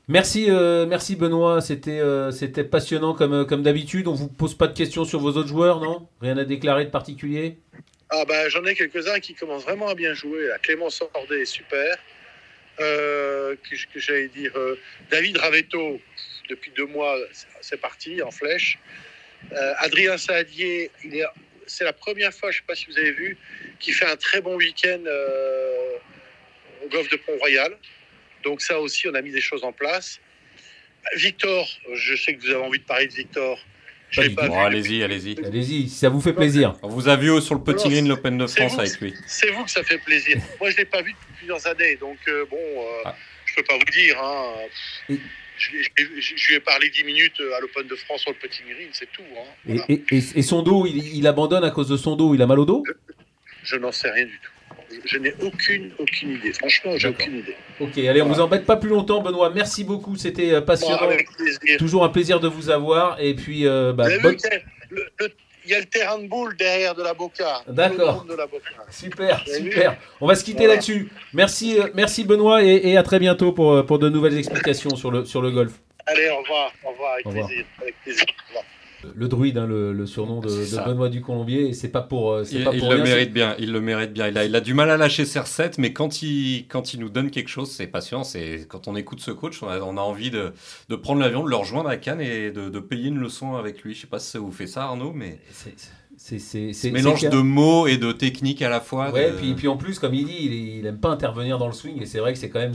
Merci, 0.08 0.46
euh, 0.48 0.86
merci 0.86 1.14
Benoît, 1.14 1.60
c'était 1.60 2.00
euh, 2.00 2.30
c'était 2.30 2.64
passionnant 2.64 3.14
comme, 3.14 3.46
comme 3.46 3.62
d'habitude. 3.62 4.08
On 4.08 4.14
vous 4.14 4.28
pose 4.28 4.56
pas 4.56 4.66
de 4.66 4.76
questions 4.76 5.04
sur 5.04 5.20
vos 5.20 5.32
autres 5.32 5.48
joueurs, 5.48 5.80
non? 5.80 6.08
Rien 6.20 6.36
à 6.38 6.44
déclarer 6.44 6.84
de 6.86 6.90
particulier? 6.90 7.58
Ah 8.08 8.24
bah 8.26 8.48
j'en 8.48 8.64
ai 8.64 8.74
quelques-uns 8.74 9.20
qui 9.20 9.34
commencent 9.34 9.62
vraiment 9.64 9.88
à 9.88 9.94
bien 9.94 10.14
jouer. 10.14 10.48
Clément 10.62 10.90
Sordet 10.90 11.42
est 11.42 11.44
super. 11.44 11.96
que, 12.78 13.54
que 13.92 14.00
j'allais 14.00 14.28
dire 14.28 14.52
David 15.10 15.36
Ravetto, 15.36 16.00
depuis 16.48 16.72
deux 16.76 16.86
mois, 16.86 17.16
c'est 17.60 17.80
parti 17.80 18.20
en 18.22 18.30
flèche. 18.32 18.78
Adrien 19.78 20.18
Saadier, 20.18 20.90
il 21.04 21.14
est 21.14 21.24
c'est 21.70 21.84
la 21.84 21.92
première 21.92 22.32
fois, 22.32 22.50
je 22.50 22.58
ne 22.58 22.60
sais 22.60 22.66
pas 22.66 22.74
si 22.74 22.86
vous 22.86 22.98
avez 22.98 23.12
vu, 23.12 23.38
qui 23.78 23.92
fait 23.92 24.06
un 24.06 24.16
très 24.16 24.40
bon 24.40 24.56
week-end 24.56 25.00
euh, 25.06 25.96
au 26.84 26.88
golfe 26.88 27.08
de 27.10 27.16
Pont-Royal. 27.16 27.76
Donc 28.42 28.60
ça 28.60 28.80
aussi, 28.80 29.08
on 29.08 29.14
a 29.14 29.22
mis 29.22 29.30
des 29.30 29.40
choses 29.40 29.62
en 29.64 29.72
place. 29.72 30.20
Victor, 31.14 31.68
je 31.94 32.14
sais 32.16 32.34
que 32.34 32.40
vous 32.40 32.50
avez 32.50 32.62
envie 32.62 32.78
de 32.78 32.84
parler 32.84 33.06
de 33.06 33.12
Victor. 33.12 33.58
allez-y, 34.16 35.02
allez-y. 35.02 35.38
Allez-y, 35.44 35.88
ça 35.88 36.08
vous 36.08 36.20
fait 36.20 36.32
plaisir. 36.32 36.76
On 36.82 36.88
vous 36.88 37.08
a 37.08 37.16
vu 37.16 37.40
sur 37.40 37.54
le 37.54 37.62
petit 37.62 37.88
green 37.88 38.08
l'Open 38.08 38.36
de 38.36 38.46
France 38.46 38.78
avec 38.78 39.00
lui. 39.00 39.14
C'est 39.26 39.50
vous 39.50 39.64
que 39.64 39.70
ça 39.70 39.84
fait 39.84 39.98
plaisir. 39.98 40.38
Moi, 40.60 40.70
je 40.70 40.74
ne 40.74 40.78
l'ai 40.78 40.84
pas 40.84 41.02
vu 41.02 41.12
depuis 41.12 41.34
plusieurs 41.38 41.66
années, 41.66 41.96
donc 41.96 42.18
euh, 42.28 42.44
bon, 42.50 42.56
euh, 42.58 43.02
ah. 43.04 43.16
je 43.46 43.52
ne 43.52 43.56
peux 43.56 43.62
pas 43.62 43.78
vous 43.78 43.92
dire. 43.92 44.20
Hein 44.20 45.16
je, 45.60 46.48
lui 46.48 46.54
ai 46.54 46.60
parlé 46.60 46.88
10 46.88 47.04
minutes 47.04 47.40
à 47.56 47.60
l'Open 47.60 47.86
de 47.86 47.96
France 47.96 48.22
sur 48.22 48.30
le 48.30 48.36
petit 48.36 48.62
green, 48.62 48.88
c'est 48.92 49.08
tout. 49.12 49.22
Hein. 49.68 49.76
Et, 49.88 50.42
son 50.42 50.62
dos, 50.62 50.86
il, 50.86 51.26
abandonne 51.26 51.64
à 51.64 51.70
cause 51.70 51.88
de 51.88 51.96
son 51.96 52.16
dos 52.16 52.34
Il 52.34 52.42
a 52.42 52.46
mal 52.46 52.58
au 52.58 52.64
dos? 52.64 52.82
Je, 53.62 53.76
n'en 53.76 53.92
sais 53.92 54.10
rien 54.10 54.24
du 54.24 54.40
tout. 54.42 54.50
Je 55.04 55.18
n'ai 55.18 55.34
aucune, 55.42 55.92
aucune 55.98 56.30
idée. 56.32 56.52
Franchement, 56.52 56.92
j'ai 56.96 57.08
aucune 57.08 57.38
idée. 57.38 57.54
Ok, 57.78 57.96
allez, 57.98 58.22
on 58.22 58.28
vous 58.28 58.40
embête 58.40 58.66
pas 58.66 58.76
plus 58.76 58.88
longtemps, 58.88 59.20
Benoît. 59.20 59.50
Merci 59.54 59.84
beaucoup, 59.84 60.16
c'était 60.16 60.52
euh, 60.52 60.60
passionnant. 60.60 61.08
Toujours 61.78 62.04
un 62.04 62.08
plaisir 62.08 62.40
de 62.40 62.48
vous 62.48 62.70
avoir. 62.70 63.20
Et 63.20 63.34
puis, 63.34 63.66
euh, 63.66 63.92
bah, 63.92 64.06
il 64.10 64.20
y 65.70 65.74
a 65.74 65.80
le 65.80 65.86
terrain 65.86 66.18
de 66.18 66.26
boule 66.26 66.56
derrière 66.56 66.94
de 66.94 67.02
la 67.02 67.14
Boca. 67.14 67.62
D'accord. 67.68 68.26
Super, 68.90 69.44
super. 69.46 69.96
On 70.20 70.26
va 70.26 70.34
se 70.34 70.44
quitter 70.44 70.66
là-dessus. 70.66 71.10
Merci, 71.32 71.78
euh, 71.78 71.88
merci 71.94 72.24
Benoît 72.24 72.62
et, 72.62 72.96
à 72.96 73.02
très 73.02 73.18
bientôt 73.18 73.52
pour, 73.52 73.72
euh, 73.72 73.82
pour 73.82 73.98
de 73.98 74.08
nouvelles 74.08 74.38
explications 74.38 74.96
sur 74.96 75.10
le, 75.10 75.24
sur 75.24 75.42
le 75.42 75.50
golf. 75.50 75.72
Allez, 76.06 76.28
au 76.30 76.38
revoir. 76.38 76.72
Au 76.84 76.90
revoir, 76.90 77.12
avec 77.14 77.26
plaisir. 77.28 77.64
Avec 77.80 77.94
plaisir. 78.02 78.24
Le 79.14 79.28
druide, 79.28 79.58
hein, 79.58 79.66
le, 79.66 80.06
surnom 80.06 80.40
de, 80.40 80.48
Benoît 80.84 81.08
du 81.08 81.20
Colombier, 81.20 81.68
et 81.68 81.72
c'est 81.72 81.88
pas 81.88 82.02
pour, 82.02 82.32
euh, 82.32 82.44
il, 82.50 82.64
pas 82.64 82.74
il 82.74 82.88
le 82.88 83.02
mérite 83.02 83.32
bien. 83.32 83.54
Il 83.58 83.72
le 83.72 83.80
mérite 83.80 84.12
bien. 84.12 84.28
Il 84.28 84.38
a, 84.38 84.44
il 84.44 84.54
a 84.54 84.60
du 84.60 84.74
mal 84.74 84.90
à 84.90 84.96
lâcher 84.96 85.24
ses 85.24 85.40
recettes, 85.40 85.78
mais 85.78 85.92
quand 85.92 86.22
il, 86.22 86.66
quand 86.68 86.94
il 86.94 87.00
nous 87.00 87.08
donne 87.08 87.30
quelque 87.30 87.48
chose, 87.48 87.70
c'est 87.70 87.86
patient. 87.86 88.24
C'est 88.24 88.66
quand 88.68 88.88
on 88.88 88.96
écoute 88.96 89.20
ce 89.20 89.30
coach, 89.30 89.62
on 89.62 89.68
a, 89.68 89.80
on 89.80 89.96
a 89.96 90.00
envie 90.00 90.30
de, 90.30 90.52
de 90.88 90.96
prendre 90.96 91.20
l'avion, 91.20 91.44
de 91.44 91.50
le 91.50 91.56
rejoindre 91.56 91.88
à 91.88 91.96
Cannes 91.96 92.20
et 92.20 92.50
de, 92.50 92.68
de, 92.68 92.80
payer 92.80 93.08
une 93.08 93.18
leçon 93.18 93.56
avec 93.56 93.82
lui. 93.82 93.94
Je 93.94 94.02
sais 94.02 94.06
pas 94.06 94.18
si 94.18 94.30
ça 94.30 94.38
vous 94.38 94.52
fait 94.52 94.66
ça, 94.66 94.84
Arnaud, 94.84 95.12
mais 95.12 95.38
c'est 96.22 96.90
mélange 96.90 97.22
de 97.22 97.38
mots 97.38 97.86
et 97.86 97.96
de 97.96 98.12
techniques 98.12 98.60
à 98.60 98.68
la 98.68 98.80
fois. 98.80 99.10
Ouais, 99.10 99.32
puis, 99.32 99.54
puis 99.54 99.68
en 99.68 99.78
plus, 99.78 99.98
comme 99.98 100.12
il 100.12 100.26
dit, 100.26 100.36
il, 100.38 100.52
il 100.52 100.86
aime 100.86 100.98
pas 100.98 101.08
intervenir 101.08 101.58
dans 101.58 101.66
le 101.66 101.72
swing, 101.72 102.00
et 102.02 102.06
c'est 102.06 102.18
vrai 102.18 102.34
que 102.34 102.38
c'est 102.38 102.50
quand 102.50 102.60
même 102.60 102.74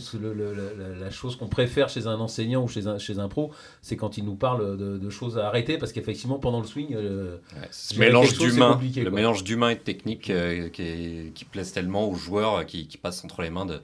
la 1.00 1.12
chose 1.12 1.36
qu'on 1.36 1.48
préfère 1.48 1.88
chez 1.88 2.08
un 2.08 2.20
enseignant 2.20 2.64
ou 2.64 2.68
chez 2.68 2.88
un, 2.88 2.98
chez 2.98 3.20
un 3.20 3.28
pro, 3.28 3.52
c'est 3.84 3.98
quand 3.98 4.18
il 4.18 4.26
nous 4.26 4.36
parle 4.36 4.78
de, 4.78 5.10
choses 5.12 5.38
à 5.38 5.48
arrêter, 5.48 5.78
parce 5.78 5.94
qu'effectivement, 5.94 6.40
pendant 6.40 6.60
le 6.60 6.66
swing, 6.66 6.96
euh, 6.96 7.38
mélange 7.98 8.38
d'humain, 8.38 8.80
le 8.96 9.12
mélange 9.12 9.44
d'humain 9.44 9.70
et 9.70 9.76
de 9.76 9.80
technique 9.80 10.32
euh, 10.32 10.70
qui, 10.70 11.32
qui, 11.36 11.46
plaise 11.46 11.72
tellement 11.72 12.10
aux 12.10 12.16
joueurs 12.16 12.66
qui, 12.66 12.88
qui 12.88 12.98
passent 12.98 13.24
entre 13.24 13.44
les 13.44 13.52
mains 13.52 13.68
de, 13.68 13.80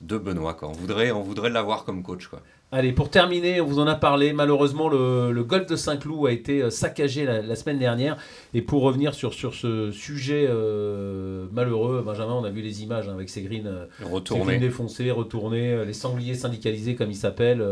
de 0.00 0.16
Benoît. 0.16 0.54
Quoi. 0.54 0.68
On 0.68 0.72
voudrait, 0.72 1.10
on 1.12 1.22
voudrait 1.22 1.50
l'avoir 1.50 1.84
comme 1.84 2.02
coach. 2.02 2.28
Quoi. 2.28 2.40
Allez, 2.70 2.92
pour 2.92 3.08
terminer, 3.08 3.62
on 3.62 3.66
vous 3.66 3.78
en 3.78 3.86
a 3.86 3.94
parlé. 3.94 4.34
Malheureusement, 4.34 4.90
le, 4.90 5.42
golf 5.42 5.66
de 5.66 5.74
Saint-Cloud 5.74 6.28
a 6.28 6.32
été 6.32 6.60
euh, 6.60 6.68
saccagé 6.68 7.24
la, 7.24 7.56
semaine 7.56 7.78
dernière. 7.78 8.18
Et 8.52 8.60
pour 8.60 8.82
revenir 8.82 9.14
sur, 9.14 9.32
sur 9.32 9.54
ce 9.54 9.90
sujet 9.90 10.44
euh, 10.46 11.46
malheureux, 11.50 12.02
Benjamin, 12.04 12.34
on 12.34 12.44
a 12.44 12.50
vu 12.50 12.60
les 12.60 12.82
images 12.82 13.08
hein, 13.08 13.14
avec 13.14 13.30
ces 13.30 13.40
greens, 13.40 13.66
euh, 13.66 14.58
défoncés, 14.58 15.10
retournés, 15.10 15.82
les 15.86 15.94
sangliers 15.94 16.34
syndicalisés 16.34 16.94
comme 16.94 17.10
ils 17.10 17.16
s'appellent, 17.16 17.64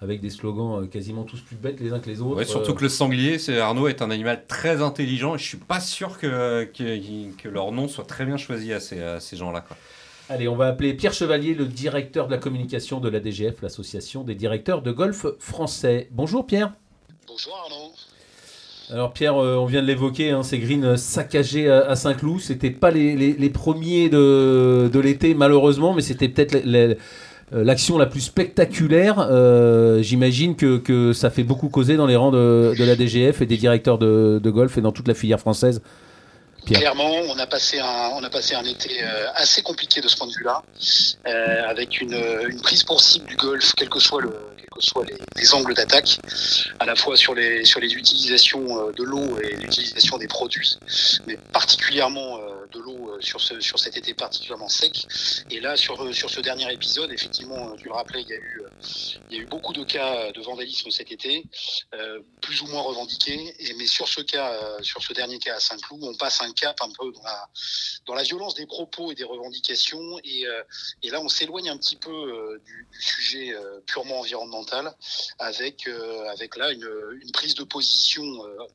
avec 0.00 0.20
des 0.20 0.30
slogans 0.30 0.86
quasiment 0.88 1.24
tous 1.24 1.40
plus 1.40 1.56
bêtes 1.56 1.80
les 1.80 1.92
uns 1.92 1.98
que 1.98 2.08
les 2.08 2.20
autres. 2.20 2.44
surtout 2.44 2.74
que 2.74 2.82
le 2.82 2.88
sanglier, 2.88 3.40
c'est, 3.40 3.58
Arnaud, 3.58 3.88
est 3.88 4.02
un 4.02 4.10
animal 4.12 4.44
très 4.46 4.82
intelligent 4.82 5.34
et 5.34 5.38
je 5.38 5.44
suis 5.44 5.58
pas 5.58 5.80
sûr 5.80 6.16
que, 6.16 6.64
que, 6.64 7.48
leur 7.48 7.72
nom 7.72 7.88
soit 7.88 8.04
très 8.04 8.24
bien 8.24 8.36
choisi 8.36 8.72
à 8.72 8.78
ces, 8.78 9.00
à 9.00 9.18
ces 9.18 9.36
gens-là. 9.36 9.64
Allez, 10.30 10.48
on 10.48 10.56
va 10.56 10.68
appeler 10.68 10.94
Pierre 10.94 11.12
Chevalier, 11.12 11.52
le 11.54 11.66
directeur 11.66 12.28
de 12.28 12.32
la 12.32 12.38
communication 12.38 12.98
de 12.98 13.10
la 13.10 13.20
DGF, 13.20 13.60
l'association 13.60 14.24
des 14.24 14.34
directeurs 14.34 14.80
de 14.80 14.90
golf 14.90 15.26
français. 15.38 16.08
Bonjour 16.12 16.46
Pierre. 16.46 16.72
Bonjour 17.28 17.52
Arnaud. 17.62 17.92
Alors 18.90 19.12
Pierre, 19.12 19.36
euh, 19.36 19.56
on 19.56 19.66
vient 19.66 19.82
de 19.82 19.86
l'évoquer, 19.86 20.30
hein, 20.30 20.42
ces 20.42 20.58
greens 20.58 20.96
saccagés 20.96 21.70
à, 21.70 21.94
Saint-Cloud, 21.94 22.40
c'était 22.40 22.70
pas 22.70 22.90
les, 22.90 23.50
premiers 23.50 24.08
de, 24.08 24.98
l'été 24.98 25.34
malheureusement, 25.34 25.92
mais 25.92 26.00
c'était 26.00 26.28
peut-être 26.28 26.56
euh, 26.64 26.94
l'action 27.52 27.98
la 27.98 28.06
plus 28.06 28.20
spectaculaire. 28.20 29.18
Euh, 29.30 30.00
j'imagine 30.00 30.56
que, 30.56 31.12
ça 31.12 31.28
fait 31.28 31.44
beaucoup 31.44 31.68
causer 31.68 31.96
dans 31.96 32.06
les 32.06 32.16
rangs 32.16 32.32
de, 32.32 32.74
la 32.78 32.96
DGF 32.96 33.42
et 33.42 33.46
des 33.46 33.58
directeurs 33.58 33.98
de, 33.98 34.40
de 34.42 34.50
golf 34.50 34.78
et 34.78 34.80
dans 34.80 34.92
toute 34.92 35.08
la 35.08 35.14
filière 35.14 35.40
française. 35.40 35.82
Clairement, 36.66 37.10
on 37.28 37.38
a 37.38 37.46
passé 37.46 37.78
un, 37.78 38.10
on 38.14 38.22
a 38.22 38.30
passé 38.30 38.54
un 38.54 38.64
été 38.64 39.02
euh, 39.02 39.26
assez 39.34 39.62
compliqué 39.62 40.00
de 40.00 40.08
ce 40.08 40.16
point 40.16 40.26
de 40.26 40.32
vue-là, 40.32 40.62
euh, 41.26 41.68
avec 41.68 42.00
une, 42.00 42.14
une, 42.48 42.60
prise 42.60 42.82
pour 42.84 43.00
cible 43.00 43.26
du 43.26 43.36
golf, 43.36 43.72
quel 43.76 43.90
que 43.90 44.00
soit 44.00 44.22
le, 44.22 44.30
quels 44.56 44.70
que 44.70 44.80
soient 44.80 45.04
les, 45.04 45.18
les 45.36 45.54
angles 45.54 45.74
d'attaque, 45.74 46.18
à 46.80 46.86
la 46.86 46.96
fois 46.96 47.16
sur 47.16 47.34
les, 47.34 47.64
sur 47.64 47.80
les 47.80 47.92
utilisations 47.92 48.78
euh, 48.78 48.92
de 48.92 49.04
l'eau 49.04 49.38
et 49.40 49.56
l'utilisation 49.56 50.16
des 50.16 50.28
produits, 50.28 50.78
mais 51.26 51.36
particulièrement 51.52 52.38
de 52.72 52.80
l'eau 52.80 53.20
sur, 53.20 53.40
ce, 53.40 53.60
sur 53.60 53.78
cet 53.78 53.96
été 53.96 54.14
particulièrement 54.14 54.68
sec. 54.68 55.06
Et 55.50 55.60
là, 55.60 55.76
sur, 55.76 56.14
sur 56.14 56.30
ce 56.30 56.40
dernier 56.40 56.72
épisode, 56.72 57.12
effectivement, 57.12 57.76
tu 57.76 57.86
le 57.86 57.92
rappelais, 57.92 58.22
il 58.22 58.28
y 58.28 58.32
a 58.32 58.36
eu, 58.36 58.62
il 59.30 59.36
y 59.36 59.40
a 59.40 59.42
eu 59.42 59.46
beaucoup 59.46 59.72
de 59.72 59.84
cas 59.84 60.32
de 60.32 60.40
vandalisme 60.40 60.90
cet 60.90 61.12
été, 61.12 61.44
plus 62.40 62.62
ou 62.62 62.66
moins 62.66 62.82
revendiqués. 62.82 63.54
Et, 63.58 63.74
mais 63.74 63.86
sur 63.86 64.08
ce 64.08 64.20
cas, 64.20 64.52
sur 64.82 65.02
ce 65.02 65.12
dernier 65.12 65.38
cas 65.38 65.56
à 65.56 65.60
Saint-Cloud, 65.60 66.02
on 66.02 66.14
passe 66.14 66.42
un 66.42 66.52
cap 66.52 66.76
un 66.82 66.90
peu 66.90 67.12
dans 67.12 67.22
la, 67.22 67.48
dans 68.06 68.14
la 68.14 68.22
violence 68.22 68.54
des 68.54 68.66
propos 68.66 69.12
et 69.12 69.14
des 69.14 69.24
revendications. 69.24 70.18
Et, 70.24 70.46
euh, 70.46 70.62
et 71.02 71.10
là, 71.10 71.20
on 71.20 71.28
s'éloigne 71.28 71.70
un 71.70 71.76
petit 71.76 71.96
peu 71.96 72.10
euh, 72.10 72.60
du, 72.64 72.88
sujet 72.98 73.52
euh, 73.52 73.80
purement 73.86 74.20
environnemental 74.20 74.94
avec, 75.38 75.88
avec 76.30 76.56
là 76.56 76.70
une, 76.70 76.88
une, 77.20 77.32
prise 77.32 77.54
de 77.54 77.64
position, 77.64 78.22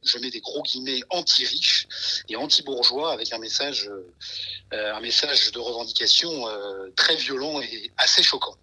je 0.03 0.17
mets 0.19 0.29
des 0.29 0.41
gros 0.41 0.61
guillemets, 0.61 1.01
anti-riche 1.09 1.87
et 2.27 2.35
anti-bourgeois 2.35 3.13
avec 3.13 3.31
un 3.31 3.37
message, 3.37 3.78
un 4.71 4.99
message 5.01 5.51
de 5.51 5.59
revendication 5.59 6.45
très 6.95 7.15
violent 7.15 7.61
et 7.61 7.91
assez 7.97 8.23
choquant. 8.23 8.55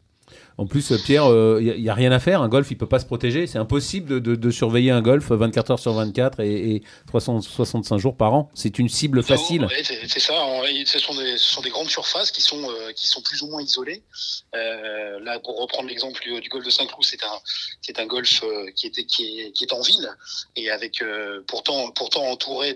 En 0.59 0.66
plus, 0.66 0.92
euh, 0.92 0.99
Pierre, 0.99 1.27
il 1.27 1.33
euh, 1.33 1.79
n'y 1.79 1.88
a, 1.88 1.95
rien 1.95 2.12
à 2.12 2.19
faire. 2.19 2.40
Un 2.40 2.49
golf, 2.49 2.71
il 2.71 2.79
peut 2.79 2.88
pas 2.88 2.99
se 2.99 3.05
protéger. 3.05 3.47
C'est 3.47 3.59
impossible 3.59 4.23
de, 4.23 4.51
surveiller 4.51 4.90
un 4.90 5.03
golf 5.03 5.31
24 5.31 5.73
heures 5.73 5.79
sur 5.79 5.92
24 5.92 6.40
et, 6.40 6.83
365 7.09 7.99
jours 7.99 8.16
par 8.16 8.33
an. 8.33 8.51
C'est 8.55 8.79
une 8.79 8.88
cible 8.88 9.23
facile. 9.23 9.69
c'est 9.83 10.21
ça. 10.21 10.35
ce, 10.87 10.99
sont 10.99 11.14
des, 11.14 11.37
ce 11.37 11.55
sont 11.55 11.61
des 11.61 11.71
grandes 11.71 11.90
surfaces 11.90 12.31
qui 12.31 12.40
sont, 12.40 12.71
euh, 12.71 12.92
qui 12.92 13.07
sont 13.07 13.21
plus 13.21 13.42
ou 13.42 13.49
moins 13.49 13.62
isolées. 13.62 14.03
là, 14.55 15.38
pour 15.40 15.61
reprendre 15.61 15.88
l'exemple 15.88 16.23
du, 16.23 16.49
golf 16.49 16.64
de 16.64 16.71
Saint-Cloud, 16.71 17.05
c'est 17.05 17.99
un, 17.99 18.07
golf 18.07 18.42
qui, 18.75 18.87
était, 18.87 19.05
qui, 19.05 19.40
est, 19.40 19.53
qui 19.53 19.64
est 19.64 19.73
en 19.73 19.81
ville 19.81 20.09
et 20.55 20.71
avec 20.71 21.03
pourtant, 21.47 21.90
pourtant 21.90 22.25
entouré 22.31 22.75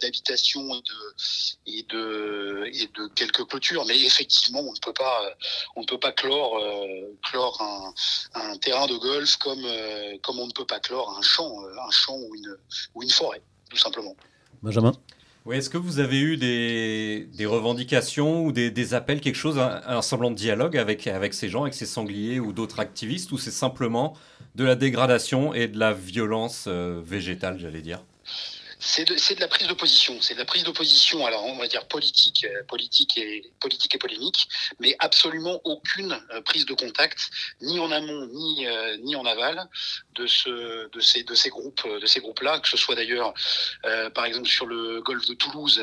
d'habitations 0.00 0.74
et 0.74 0.82
de, 0.82 1.78
et 1.78 1.82
de, 1.88 2.64
et 2.66 2.86
de 2.86 3.08
quelques 3.14 3.44
clôtures. 3.46 3.84
Mais 3.86 3.98
effectivement, 4.00 4.60
on 4.60 4.72
ne 4.72 4.78
peut 4.78 4.92
pas, 4.92 5.34
on 5.76 5.80
ne 5.80 5.86
peut 5.86 5.98
pas 5.98 6.12
clore 6.12 6.60
clore 7.22 7.60
un, 8.34 8.56
terrain 8.58 8.86
de 8.86 8.96
golf 8.96 9.36
comme, 9.36 9.64
euh, 9.64 10.16
comme 10.22 10.38
on 10.38 10.46
ne 10.46 10.52
peut 10.52 10.66
pas 10.66 10.80
clore 10.80 11.16
un 11.18 11.22
champ, 11.22 11.50
euh, 11.64 11.86
un 11.86 11.90
champ 11.90 12.16
ou 12.16 12.34
une, 12.34 12.56
ou 12.94 13.02
une 13.02 13.10
forêt, 13.10 13.42
tout 13.70 13.76
simplement. 13.76 14.14
Benjamin? 14.62 14.92
Oui, 15.46 15.56
est-ce 15.56 15.68
que 15.68 15.76
vous 15.76 15.98
avez 15.98 16.18
eu 16.18 16.38
des, 16.38 17.46
revendications 17.46 18.46
ou 18.46 18.52
des, 18.52 18.94
appels, 18.94 19.20
quelque 19.20 19.34
chose, 19.36 19.58
un, 19.58 20.00
semblant 20.00 20.30
de 20.30 20.36
dialogue 20.36 20.78
avec, 20.78 21.06
avec 21.06 21.34
ces 21.34 21.50
gens, 21.50 21.62
avec 21.62 21.74
ces 21.74 21.84
sangliers 21.84 22.40
ou 22.40 22.54
d'autres 22.54 22.80
activistes, 22.80 23.30
ou 23.30 23.36
c'est 23.36 23.50
simplement 23.50 24.16
de 24.54 24.64
la 24.64 24.74
dégradation 24.74 25.52
et 25.52 25.68
de 25.68 25.78
la 25.78 25.92
violence 25.92 26.64
euh, 26.66 27.02
végétale, 27.04 27.58
j'allais 27.58 27.82
dire? 27.82 28.02
C'est 28.86 29.04
de, 29.04 29.40
la 29.40 29.48
prise 29.48 29.66
de 29.66 29.72
position. 29.72 30.20
C'est 30.20 30.34
de 30.34 30.38
la 30.38 30.44
prise 30.44 30.62
de 30.62 30.70
position, 30.70 31.24
alors 31.24 31.44
on 31.46 31.56
va 31.56 31.66
dire 31.66 31.86
politique, 31.88 32.44
euh, 32.44 32.62
politique 32.64 33.16
et 33.16 33.50
politique 33.58 33.94
et 33.94 33.98
polémique, 33.98 34.46
mais 34.78 34.94
absolument 34.98 35.58
aucune 35.64 36.12
euh, 36.32 36.42
prise 36.42 36.66
de 36.66 36.74
contact, 36.74 37.30
ni 37.62 37.78
en 37.80 37.90
amont 37.90 38.26
ni 38.26 38.66
euh, 38.66 38.98
ni 38.98 39.16
en 39.16 39.24
aval, 39.24 39.68
de 40.16 40.26
ce 40.26 40.90
de 40.90 41.00
ces 41.00 41.24
de 41.24 41.34
ces 41.34 41.48
groupes 41.48 41.88
de 41.88 42.06
ces 42.06 42.20
groupes-là, 42.20 42.60
que 42.60 42.68
ce 42.68 42.76
soit 42.76 42.94
d'ailleurs 42.94 43.32
par 44.14 44.26
exemple 44.26 44.48
sur 44.48 44.66
le 44.66 45.00
golfe 45.00 45.26
de 45.26 45.34
Toulouse, 45.34 45.82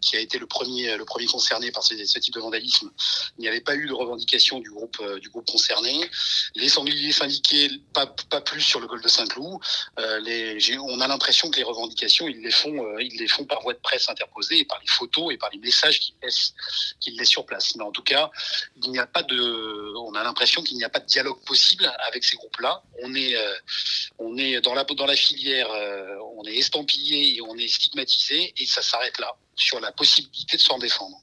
qui 0.00 0.16
a 0.16 0.20
été 0.20 0.38
le 0.38 0.46
premier 0.46 0.96
le 0.96 1.04
premier 1.04 1.26
concerné 1.26 1.70
par 1.70 1.82
ce, 1.82 1.94
type 1.94 2.34
de 2.34 2.40
vandalisme, 2.40 2.90
il 3.38 3.42
n'y 3.42 3.48
avait 3.48 3.60
pas 3.60 3.76
eu 3.76 3.86
de 3.86 3.92
revendication 3.92 4.58
du 4.58 4.70
groupe 4.70 5.00
du 5.20 5.28
groupe 5.28 5.46
concerné. 5.46 6.10
Les 6.56 6.68
sangliers 6.68 7.12
syndiqués, 7.12 7.70
pas 7.92 8.06
pas 8.06 8.40
plus 8.40 8.60
sur 8.60 8.80
le 8.80 8.86
golfe 8.86 9.02
de 9.02 9.08
Saint-Cloud. 9.08 9.60
on 9.98 11.00
a 11.00 11.08
l'impression 11.08 11.50
que 11.50 11.56
les 11.56 11.62
revendications 11.62 12.23
ils 12.28 12.40
les 12.40 12.50
font, 12.50 12.84
euh, 12.84 13.02
ils 13.02 13.16
les 13.18 13.28
font 13.28 13.44
par 13.44 13.62
voie 13.62 13.74
de 13.74 13.78
presse 13.78 14.08
interposée 14.08 14.58
et 14.58 14.64
par 14.64 14.80
les 14.80 14.86
photos 14.86 15.32
et 15.32 15.36
par 15.36 15.50
les 15.50 15.58
messages 15.58 16.00
qu'ils 16.00 16.14
laissent, 16.22 17.28
sur 17.28 17.46
place. 17.46 17.74
Mais 17.76 17.84
en 17.84 17.90
tout 17.90 18.02
cas, 18.02 18.30
il 18.82 18.90
n'y 18.90 18.98
a 18.98 19.06
pas 19.06 19.22
de, 19.22 19.94
on 19.96 20.14
a 20.14 20.22
l'impression 20.22 20.62
qu'il 20.62 20.76
n'y 20.76 20.84
a 20.84 20.88
pas 20.88 21.00
de 21.00 21.06
dialogue 21.06 21.42
possible 21.44 21.90
avec 22.06 22.24
ces 22.24 22.36
groupes-là. 22.36 22.82
On 23.02 23.14
est, 23.14 23.36
euh, 23.36 23.54
on 24.18 24.36
est 24.36 24.60
dans 24.60 24.74
la, 24.74 24.84
dans 24.84 25.06
la 25.06 25.16
filière, 25.16 25.70
euh, 25.70 26.16
on 26.36 26.44
est 26.44 26.56
estampillé 26.56 27.36
et 27.36 27.40
on 27.40 27.56
est 27.56 27.68
stigmatisé 27.68 28.52
et 28.56 28.66
ça 28.66 28.82
s'arrête 28.82 29.18
là 29.18 29.34
sur 29.56 29.80
la 29.80 29.92
possibilité 29.92 30.56
de 30.56 30.62
s'en 30.62 30.78
défendre. 30.78 31.16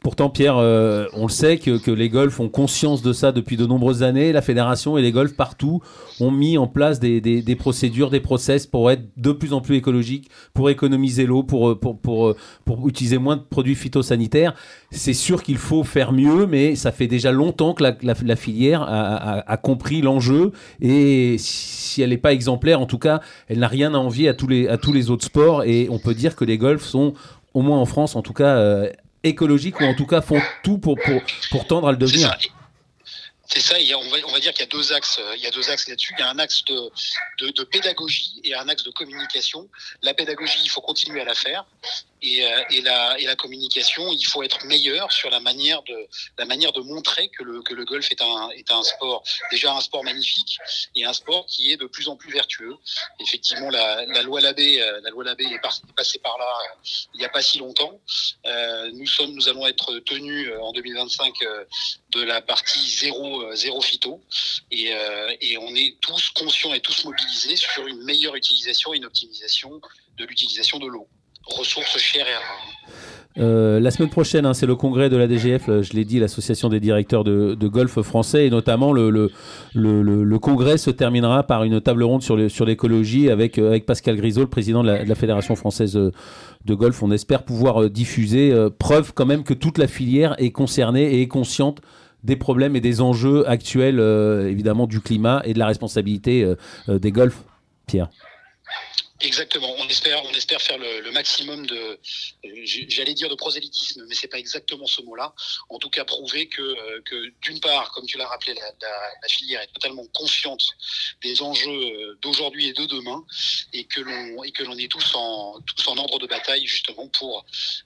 Pourtant, 0.00 0.28
Pierre, 0.28 0.56
euh, 0.56 1.06
on 1.12 1.26
le 1.26 1.32
sait 1.32 1.56
que, 1.58 1.90
les 1.90 2.08
golfs 2.08 2.40
ont 2.40 2.48
conscience 2.48 3.00
de 3.00 3.12
ça 3.12 3.30
depuis 3.30 3.56
de 3.56 3.64
nombreuses 3.64 4.02
années. 4.02 4.32
La 4.32 4.42
fédération 4.42 4.98
et 4.98 5.02
les 5.02 5.12
golfs 5.12 5.34
partout 5.36 5.80
ont 6.18 6.32
mis 6.32 6.58
en 6.58 6.66
place 6.66 6.98
des, 6.98 7.56
procédures, 7.56 8.10
des 8.10 8.18
process 8.18 8.66
pour 8.66 8.90
être 8.90 9.04
de 9.16 9.30
plus 9.30 9.52
en 9.52 9.60
plus 9.60 9.76
écologiques, 9.76 10.30
pour 10.52 10.68
économiser 10.68 11.26
l'eau, 11.26 11.44
pour, 11.44 11.78
pour, 11.78 11.96
pour, 11.98 12.34
pour, 12.64 12.88
utiliser 12.88 13.18
moins 13.18 13.36
de 13.36 13.42
produits 13.42 13.76
phytosanitaires. 13.76 14.54
C'est 14.90 15.14
sûr 15.14 15.44
qu'il 15.44 15.58
faut 15.58 15.84
faire 15.84 16.12
mieux, 16.12 16.46
mais 16.46 16.74
ça 16.74 16.90
fait 16.90 17.06
déjà 17.06 17.30
longtemps 17.30 17.72
que 17.74 17.84
la, 17.84 18.36
filière 18.36 18.82
a, 18.82 19.56
compris 19.58 20.02
l'enjeu. 20.02 20.50
Et 20.80 21.36
si 21.38 22.02
elle 22.02 22.10
n'est 22.10 22.16
pas 22.16 22.32
exemplaire, 22.32 22.80
en 22.80 22.86
tout 22.86 22.98
cas, 22.98 23.20
elle 23.46 23.60
n'a 23.60 23.68
rien 23.68 23.94
à 23.94 23.98
envier 23.98 24.28
à 24.28 24.34
tous, 24.34 24.48
les, 24.48 24.66
à 24.66 24.76
tous 24.76 24.92
les 24.92 25.10
autres 25.10 25.24
sports. 25.24 25.62
Et 25.62 25.86
on 25.88 26.00
peut 26.00 26.14
dire 26.14 26.34
que 26.34 26.44
les 26.44 26.58
golfs 26.58 26.84
sont, 26.84 27.14
au 27.54 27.62
moins 27.62 27.78
en 27.78 27.86
France, 27.86 28.16
en 28.16 28.22
tout 28.22 28.32
cas, 28.32 28.56
euh, 28.56 28.88
écologiques 29.28 29.80
ou 29.80 29.84
en 29.84 29.94
tout 29.94 30.06
cas 30.06 30.20
font 30.20 30.40
tout 30.62 30.78
pour, 30.78 30.96
pour, 30.96 31.22
pour 31.50 31.66
tendre 31.66 31.88
à 31.88 31.92
le 31.92 31.98
devenir. 31.98 32.36
C'est 33.46 33.60
ça, 33.60 33.76
on, 33.96 34.10
va, 34.10 34.18
on 34.26 34.32
va 34.32 34.40
dire 34.40 34.52
qu'il 34.52 34.60
y 34.60 34.68
a 34.68 34.70
deux 34.70 34.92
axes, 34.92 35.18
il 35.36 35.42
y 35.42 35.46
a 35.46 35.50
deux 35.50 35.70
axes 35.70 35.88
là-dessus. 35.88 36.14
Il 36.18 36.20
y 36.20 36.22
a 36.22 36.28
un 36.28 36.38
axe 36.38 36.64
de, 36.66 36.90
de, 37.40 37.50
de, 37.50 37.64
pédagogie 37.64 38.40
et 38.44 38.54
un 38.54 38.68
axe 38.68 38.82
de 38.82 38.90
communication. 38.90 39.68
La 40.02 40.12
pédagogie, 40.12 40.60
il 40.62 40.68
faut 40.68 40.82
continuer 40.82 41.22
à 41.22 41.24
la 41.24 41.34
faire 41.34 41.64
et, 42.22 42.44
euh, 42.44 42.62
et, 42.70 42.80
la, 42.80 43.18
et 43.18 43.24
la 43.24 43.36
communication, 43.36 44.12
il 44.12 44.24
faut 44.24 44.42
être 44.42 44.64
meilleur 44.66 45.12
sur 45.12 45.30
la 45.30 45.40
manière 45.40 45.82
de, 45.82 46.08
la 46.38 46.44
manière 46.44 46.72
de 46.72 46.80
montrer 46.80 47.28
que 47.28 47.42
le, 47.42 47.62
que 47.62 47.74
le 47.74 47.84
golf 47.84 48.10
est 48.10 48.20
un, 48.20 48.50
est 48.50 48.70
un 48.70 48.82
sport, 48.82 49.22
déjà 49.50 49.74
un 49.74 49.80
sport 49.80 50.04
magnifique 50.04 50.58
et 50.94 51.04
un 51.04 51.12
sport 51.12 51.46
qui 51.46 51.72
est 51.72 51.76
de 51.76 51.86
plus 51.86 52.08
en 52.08 52.16
plus 52.16 52.32
vertueux. 52.32 52.76
Effectivement, 53.20 53.70
la, 53.70 54.04
la 54.06 54.22
loi 54.22 54.40
Labbé, 54.40 54.80
euh, 54.80 55.00
la 55.02 55.10
loi 55.10 55.24
Labbé 55.24 55.44
est, 55.44 55.60
passée 55.96 56.18
par 56.18 56.36
là 56.38 56.44
euh, 56.44 56.88
il 57.14 57.18
n'y 57.18 57.24
a 57.24 57.28
pas 57.28 57.42
si 57.42 57.58
longtemps. 57.58 58.00
Euh, 58.46 58.90
nous 58.94 59.06
sommes, 59.06 59.32
nous 59.32 59.48
allons 59.48 59.66
être 59.66 59.98
tenus 60.00 60.50
en 60.60 60.72
2025 60.72 61.34
de 62.10 62.22
la 62.22 62.40
partie 62.40 62.88
zéro, 62.90 63.54
zéro 63.54 63.80
phyto 63.80 64.20
et, 64.70 64.92
et 65.40 65.58
on 65.58 65.74
est 65.74 65.96
tous 66.00 66.30
conscients 66.30 66.74
et 66.74 66.80
tous 66.80 67.04
mobilisés 67.04 67.56
sur 67.56 67.86
une 67.86 68.02
meilleure 68.04 68.34
utilisation 68.34 68.94
et 68.94 68.98
une 68.98 69.04
optimisation 69.04 69.80
de 70.16 70.24
l'utilisation 70.24 70.78
de 70.78 70.86
l'eau 70.86 71.08
ressources 71.48 71.98
chères 71.98 72.26
et. 72.26 72.68
Euh, 73.38 73.78
la 73.78 73.90
semaine 73.90 74.08
prochaine, 74.08 74.46
hein, 74.46 74.54
c'est 74.54 74.66
le 74.66 74.74
congrès 74.74 75.10
de 75.10 75.16
la 75.16 75.28
DGF, 75.28 75.68
euh, 75.68 75.82
je 75.82 75.92
l'ai 75.92 76.04
dit, 76.04 76.18
l'association 76.18 76.68
des 76.68 76.80
directeurs 76.80 77.22
de, 77.22 77.68
golf 77.68 78.00
français, 78.00 78.46
et 78.46 78.50
notamment 78.50 78.92
le, 78.92 79.30
congrès 80.38 80.78
se 80.78 80.90
terminera 80.90 81.44
par 81.44 81.62
une 81.64 81.80
table 81.80 82.02
ronde 82.02 82.22
sur 82.22 82.64
l'écologie 82.66 83.30
avec, 83.30 83.58
euh, 83.58 83.68
avec 83.68 83.86
Pascal 83.86 84.16
Grisot, 84.16 84.40
le 84.40 84.48
président 84.48 84.82
de 84.82 84.88
la, 84.88 85.14
Fédération 85.14 85.56
française 85.56 85.94
de 85.94 86.74
golf. 86.74 87.02
On 87.02 87.10
espère 87.10 87.42
pouvoir 87.42 87.90
diffuser, 87.90 88.54
preuve 88.78 89.12
quand 89.12 89.26
même 89.26 89.42
que 89.42 89.54
toute 89.54 89.78
la 89.78 89.88
filière 89.88 90.34
est 90.38 90.52
concernée 90.52 91.14
et 91.14 91.22
est 91.22 91.28
consciente 91.28 91.80
des 92.22 92.36
problèmes 92.36 92.76
et 92.76 92.80
des 92.80 93.00
enjeux 93.00 93.48
actuels, 93.48 93.98
évidemment, 94.48 94.86
du 94.86 95.00
climat 95.00 95.42
et 95.44 95.54
de 95.54 95.58
la 95.58 95.66
responsabilité 95.66 96.46
des 96.88 97.10
golfs. 97.10 97.42
Pierre. 97.86 98.10
Exactement. 99.20 99.74
On 99.78 99.88
espère, 99.88 100.24
on 100.24 100.30
espère 100.30 100.62
faire 100.62 100.78
le, 100.78 101.10
maximum 101.10 101.66
de, 101.66 101.98
j'allais 102.88 103.14
dire 103.14 103.28
de 103.28 103.34
prosélytisme, 103.34 104.04
mais 104.06 104.14
c'est 104.14 104.28
pas 104.28 104.38
exactement 104.38 104.86
ce 104.86 105.02
mot-là. 105.02 105.34
En 105.70 105.78
tout 105.78 105.90
cas, 105.90 106.04
prouver 106.04 106.48
que, 106.48 106.62
euh, 106.62 107.02
que 107.04 107.32
d'une 107.42 107.58
part, 107.58 107.90
comme 107.90 108.06
tu 108.06 108.16
l'as 108.16 108.28
rappelé, 108.28 108.54
la, 108.54 108.70
la, 108.80 109.28
filière 109.28 109.60
est 109.60 109.72
totalement 109.72 110.06
consciente 110.14 110.62
des 111.22 111.42
enjeux 111.42 111.68
euh, 111.68 112.18
d'aujourd'hui 112.22 112.68
et 112.68 112.72
de 112.72 112.84
demain, 112.86 113.24
et 113.72 113.84
que 113.86 114.00
l'on 114.00 114.44
et 114.44 114.52
que 114.52 114.62
l'on 114.62 114.78
est 114.78 114.90
tous 114.90 115.14
en 115.14 115.60
tous 115.62 115.88
en 115.88 115.96
ordre 115.98 116.20
de 116.20 116.26
bataille 116.26 116.66
justement 116.66 117.08
pour, 117.08 117.44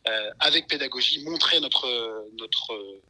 euh, 0.09 0.31
avec 0.41 0.67
pédagogie, 0.67 1.25
montrer 1.25 1.61
notre 1.61 2.29
notre 2.39 3.01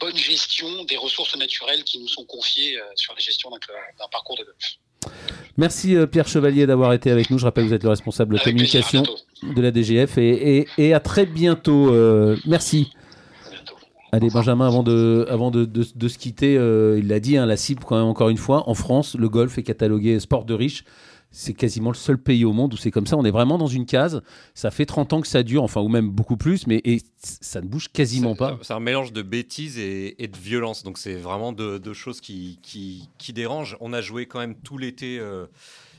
bonne 0.00 0.16
gestion 0.16 0.84
des 0.84 0.98
ressources 0.98 1.36
naturelles 1.36 1.84
qui 1.84 1.98
nous 1.98 2.08
sont 2.08 2.26
confiées 2.26 2.78
sur 2.94 3.14
la 3.14 3.20
gestion 3.20 3.50
d'un 3.50 4.08
parcours 4.08 4.36
de 4.36 4.44
golf. 4.44 4.78
Merci 5.58 5.96
euh, 5.96 6.06
Pierre 6.06 6.28
Chevalier 6.28 6.66
d'avoir 6.66 6.92
été 6.92 7.10
avec 7.10 7.30
nous. 7.30 7.38
Je 7.38 7.44
rappelle 7.44 7.64
que 7.64 7.68
vous 7.70 7.74
êtes 7.74 7.82
le 7.82 7.88
responsable 7.88 8.36
de 8.36 8.42
communication 8.42 9.02
de 9.42 9.62
la 9.62 9.70
DGF 9.70 10.18
et, 10.18 10.94
à 10.94 11.00
très 11.00 11.24
bientôt. 11.24 11.92
Euh, 11.92 12.36
merci. 12.46 12.92
Allez 14.12 14.28
Benjamin, 14.30 14.66
avant 14.66 14.82
de, 14.82 15.26
avant 15.30 15.50
de, 15.50 15.64
de, 15.64 16.08
se 16.08 16.18
quitter, 16.18 16.56
euh, 16.56 16.98
il 16.98 17.08
l'a 17.08 17.20
dit, 17.20 17.36
hein, 17.36 17.44
la 17.44 17.56
cible 17.56 17.82
quand 17.84 17.96
même 17.96 18.06
encore 18.06 18.28
une 18.28 18.36
fois, 18.36 18.68
en 18.68 18.74
France, 18.74 19.16
le 19.18 19.28
golf 19.28 19.58
est 19.58 19.62
catalogué 19.62 20.20
sport 20.20 20.44
de 20.44 20.54
riche 20.54 20.84
c'est 21.38 21.52
quasiment 21.52 21.90
le 21.90 21.96
seul 21.96 22.16
pays 22.16 22.46
au 22.46 22.54
monde 22.54 22.72
où 22.72 22.78
c'est 22.78 22.90
comme 22.90 23.06
ça. 23.06 23.14
On 23.18 23.24
est 23.26 23.30
vraiment 23.30 23.58
dans 23.58 23.66
une 23.66 23.84
case. 23.84 24.22
Ça 24.54 24.70
fait 24.70 24.86
30 24.86 25.12
ans 25.12 25.20
que 25.20 25.26
ça 25.26 25.42
dure, 25.42 25.62
enfin, 25.64 25.82
ou 25.82 25.88
même 25.88 26.08
beaucoup 26.08 26.38
plus, 26.38 26.66
mais 26.66 26.80
et 26.84 27.02
ça 27.18 27.60
ne 27.60 27.66
bouge 27.66 27.88
quasiment 27.92 28.34
pas. 28.34 28.58
C'est 28.62 28.72
un 28.72 28.80
mélange 28.80 29.12
de 29.12 29.20
bêtises 29.20 29.78
et, 29.78 30.14
de 30.16 30.36
violence. 30.38 30.82
Donc, 30.82 30.96
c'est 30.96 31.16
vraiment 31.16 31.52
deux, 31.52 31.92
choses 31.92 32.22
qui, 32.22 32.58
qui, 32.62 33.10
qui, 33.18 33.34
dérangent. 33.34 33.76
On 33.80 33.92
a 33.92 34.00
joué 34.00 34.24
quand 34.24 34.38
même 34.38 34.54
tout 34.54 34.78
l'été. 34.78 35.18
Euh, 35.18 35.46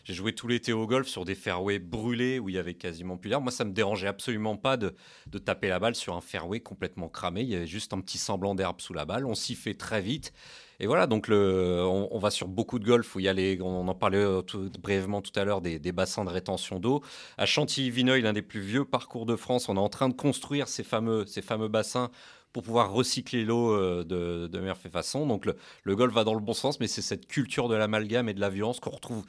j'ai 0.05 0.15
joué 0.15 0.33
tout 0.33 0.47
l'été 0.47 0.73
au 0.73 0.87
golf 0.87 1.07
sur 1.07 1.23
des 1.23 1.35
fairways 1.35 1.77
brûlés 1.77 2.39
où 2.39 2.49
il 2.49 2.55
y 2.55 2.57
avait 2.57 2.73
quasiment 2.73 3.15
plus 3.15 3.29
d'air. 3.29 3.39
Moi, 3.39 3.51
ça 3.51 3.63
me 3.63 3.73
dérangeait 3.73 4.07
absolument 4.07 4.57
pas 4.57 4.75
de, 4.75 4.95
de, 5.27 5.37
taper 5.37 5.67
la 5.67 5.77
balle 5.77 5.93
sur 5.93 6.15
un 6.15 6.21
fairway 6.21 6.61
complètement 6.61 7.09
cramé. 7.09 7.41
Il 7.41 7.49
y 7.49 7.55
avait 7.55 7.67
juste 7.67 7.93
un 7.93 7.99
petit 7.99 8.17
semblant 8.17 8.55
d'herbe 8.55 8.81
sous 8.81 8.93
la 8.93 9.05
balle. 9.05 9.27
On 9.27 9.35
s'y 9.35 9.53
fait 9.53 9.75
très 9.75 10.01
vite. 10.01 10.33
Et 10.79 10.85
voilà, 10.85 11.07
donc 11.07 11.27
on, 11.29 12.19
va 12.19 12.29
sur 12.29 12.47
beaucoup 12.47 12.77
de 12.77 12.85
golf 12.85 13.15
où 13.15 13.19
il 13.19 13.23
y 13.23 13.27
a 13.27 13.33
les, 13.33 13.59
on 13.61 13.87
en 13.87 13.95
parlait 13.95 14.17
euh, 14.19 14.43
brièvement 14.79 15.21
tout 15.21 15.37
à 15.39 15.43
l'heure, 15.43 15.59
des, 15.61 15.79
bassins 15.91 16.23
de 16.23 16.29
rétention 16.29 16.79
d'eau. 16.79 17.01
À 17.37 17.47
Chantilly-Vineuil, 17.47 18.21
l'un 18.21 18.33
des 18.33 18.43
plus 18.43 18.59
vieux 18.59 18.85
parcours 18.85 19.25
de 19.25 19.35
France, 19.35 19.69
on 19.69 19.75
est 19.75 19.79
en 19.79 19.89
train 19.89 20.07
de 20.07 20.13
construire 20.13 20.67
ces 20.67 20.83
fameux, 20.83 21.25
ces 21.25 21.41
fameux 21.41 21.67
bassins 21.67 22.11
pour 22.57 22.63
pouvoir 22.63 22.91
recycler 22.91 23.45
l'eau 23.45 23.71
euh, 23.71 24.03
de, 24.03 24.47
de 24.47 24.59
meilleure 24.59 24.79
façon. 24.79 25.27
Donc 25.27 25.45
le, 25.45 25.55
le, 25.83 25.95
golf 25.95 26.11
va 26.11 26.23
dans 26.23 26.33
le 26.33 26.39
bon 26.39 26.53
sens, 26.53 26.79
mais 26.79 26.87
c'est 26.87 27.03
cette 27.03 27.27
culture 27.27 27.69
de 27.69 27.75
l'amalgame 27.75 28.29
et 28.29 28.33
de 28.33 28.39
la 28.39 28.49
violence 28.49 28.79
qu'on 28.79 28.89
retrouve 28.89 29.23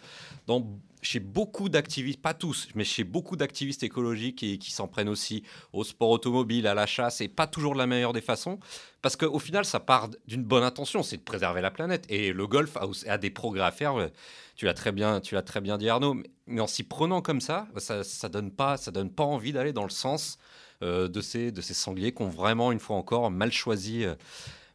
chez 1.02 1.20
beaucoup 1.20 1.68
d'activistes, 1.68 2.22
pas 2.22 2.32
tous, 2.32 2.68
mais 2.74 2.84
chez 2.84 3.04
beaucoup 3.04 3.36
d'activistes 3.36 3.82
écologiques 3.82 4.42
et 4.42 4.56
qui 4.56 4.72
s'en 4.72 4.88
prennent 4.88 5.10
aussi 5.10 5.42
au 5.74 5.84
sport 5.84 6.08
automobile, 6.08 6.66
à 6.66 6.72
la 6.72 6.86
chasse, 6.86 7.20
et 7.20 7.28
pas 7.28 7.46
toujours 7.46 7.74
de 7.74 7.78
la 7.78 7.86
meilleure 7.86 8.14
des 8.14 8.22
façons, 8.22 8.58
parce 9.02 9.14
qu'au 9.14 9.38
final, 9.38 9.66
ça 9.66 9.78
part 9.78 10.08
d'une 10.26 10.42
bonne 10.42 10.64
intention, 10.64 11.02
c'est 11.02 11.18
de 11.18 11.22
préserver 11.22 11.60
la 11.60 11.70
planète. 11.70 12.06
Et 12.08 12.32
le 12.32 12.46
golf 12.46 12.78
a, 13.06 13.18
des 13.18 13.30
progrès 13.30 13.64
à 13.64 13.70
faire. 13.70 14.08
Tu 14.56 14.64
l'as 14.64 14.74
très 14.74 14.90
bien, 14.90 15.20
tu 15.20 15.36
très 15.44 15.60
bien 15.60 15.76
dit 15.76 15.90
Arnaud, 15.90 16.16
mais 16.46 16.60
en 16.62 16.66
s'y 16.66 16.82
prenant 16.82 17.20
comme 17.20 17.42
ça, 17.42 17.68
ça, 17.76 18.02
ça 18.02 18.30
donne 18.30 18.50
pas, 18.50 18.78
ça 18.78 18.90
donne 18.90 19.10
pas 19.10 19.24
envie 19.24 19.52
d'aller 19.52 19.74
dans 19.74 19.84
le 19.84 19.90
sens 19.90 20.38
euh, 20.38 20.42
de 20.82 21.20
ces 21.20 21.50
de 21.50 21.60
ces 21.60 21.74
sangliers 21.74 22.12
qui 22.12 22.22
ont 22.22 22.28
vraiment 22.28 22.72
une 22.72 22.78
fois 22.78 22.96
encore 22.96 23.30
mal 23.30 23.52
choisi, 23.52 24.04
euh, 24.04 24.14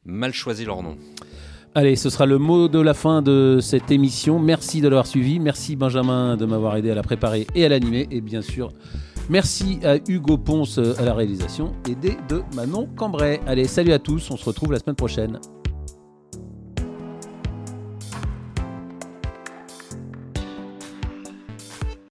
mal 0.05 0.33
choisi 0.33 0.65
leur 0.65 0.83
nom. 0.83 0.97
Allez, 1.75 1.95
ce 1.95 2.09
sera 2.09 2.25
le 2.25 2.37
mot 2.37 2.67
de 2.67 2.79
la 2.79 2.93
fin 2.93 3.21
de 3.21 3.59
cette 3.61 3.89
émission. 3.89 4.37
Merci 4.37 4.79
de 4.79 4.87
l'avoir 4.87 5.07
suivi. 5.07 5.39
Merci 5.39 5.75
Benjamin 5.75 6.37
de 6.37 6.45
m'avoir 6.45 6.75
aidé 6.77 6.91
à 6.91 6.95
la 6.95 7.01
préparer 7.01 7.47
et 7.55 7.65
à 7.65 7.69
l'animer. 7.69 8.07
Et 8.11 8.21
bien 8.21 8.43
sûr, 8.43 8.71
merci 9.29 9.79
à 9.83 9.95
Hugo 10.07 10.37
Ponce 10.37 10.77
à 10.77 11.01
la 11.03 11.15
réalisation, 11.15 11.73
aidé 11.89 12.17
de 12.29 12.43
Manon 12.55 12.87
Cambrai. 12.95 13.41
Allez, 13.47 13.65
salut 13.65 13.93
à 13.93 13.99
tous. 13.99 14.29
On 14.29 14.37
se 14.37 14.45
retrouve 14.45 14.71
la 14.71 14.79
semaine 14.79 14.95
prochaine. 14.95 15.39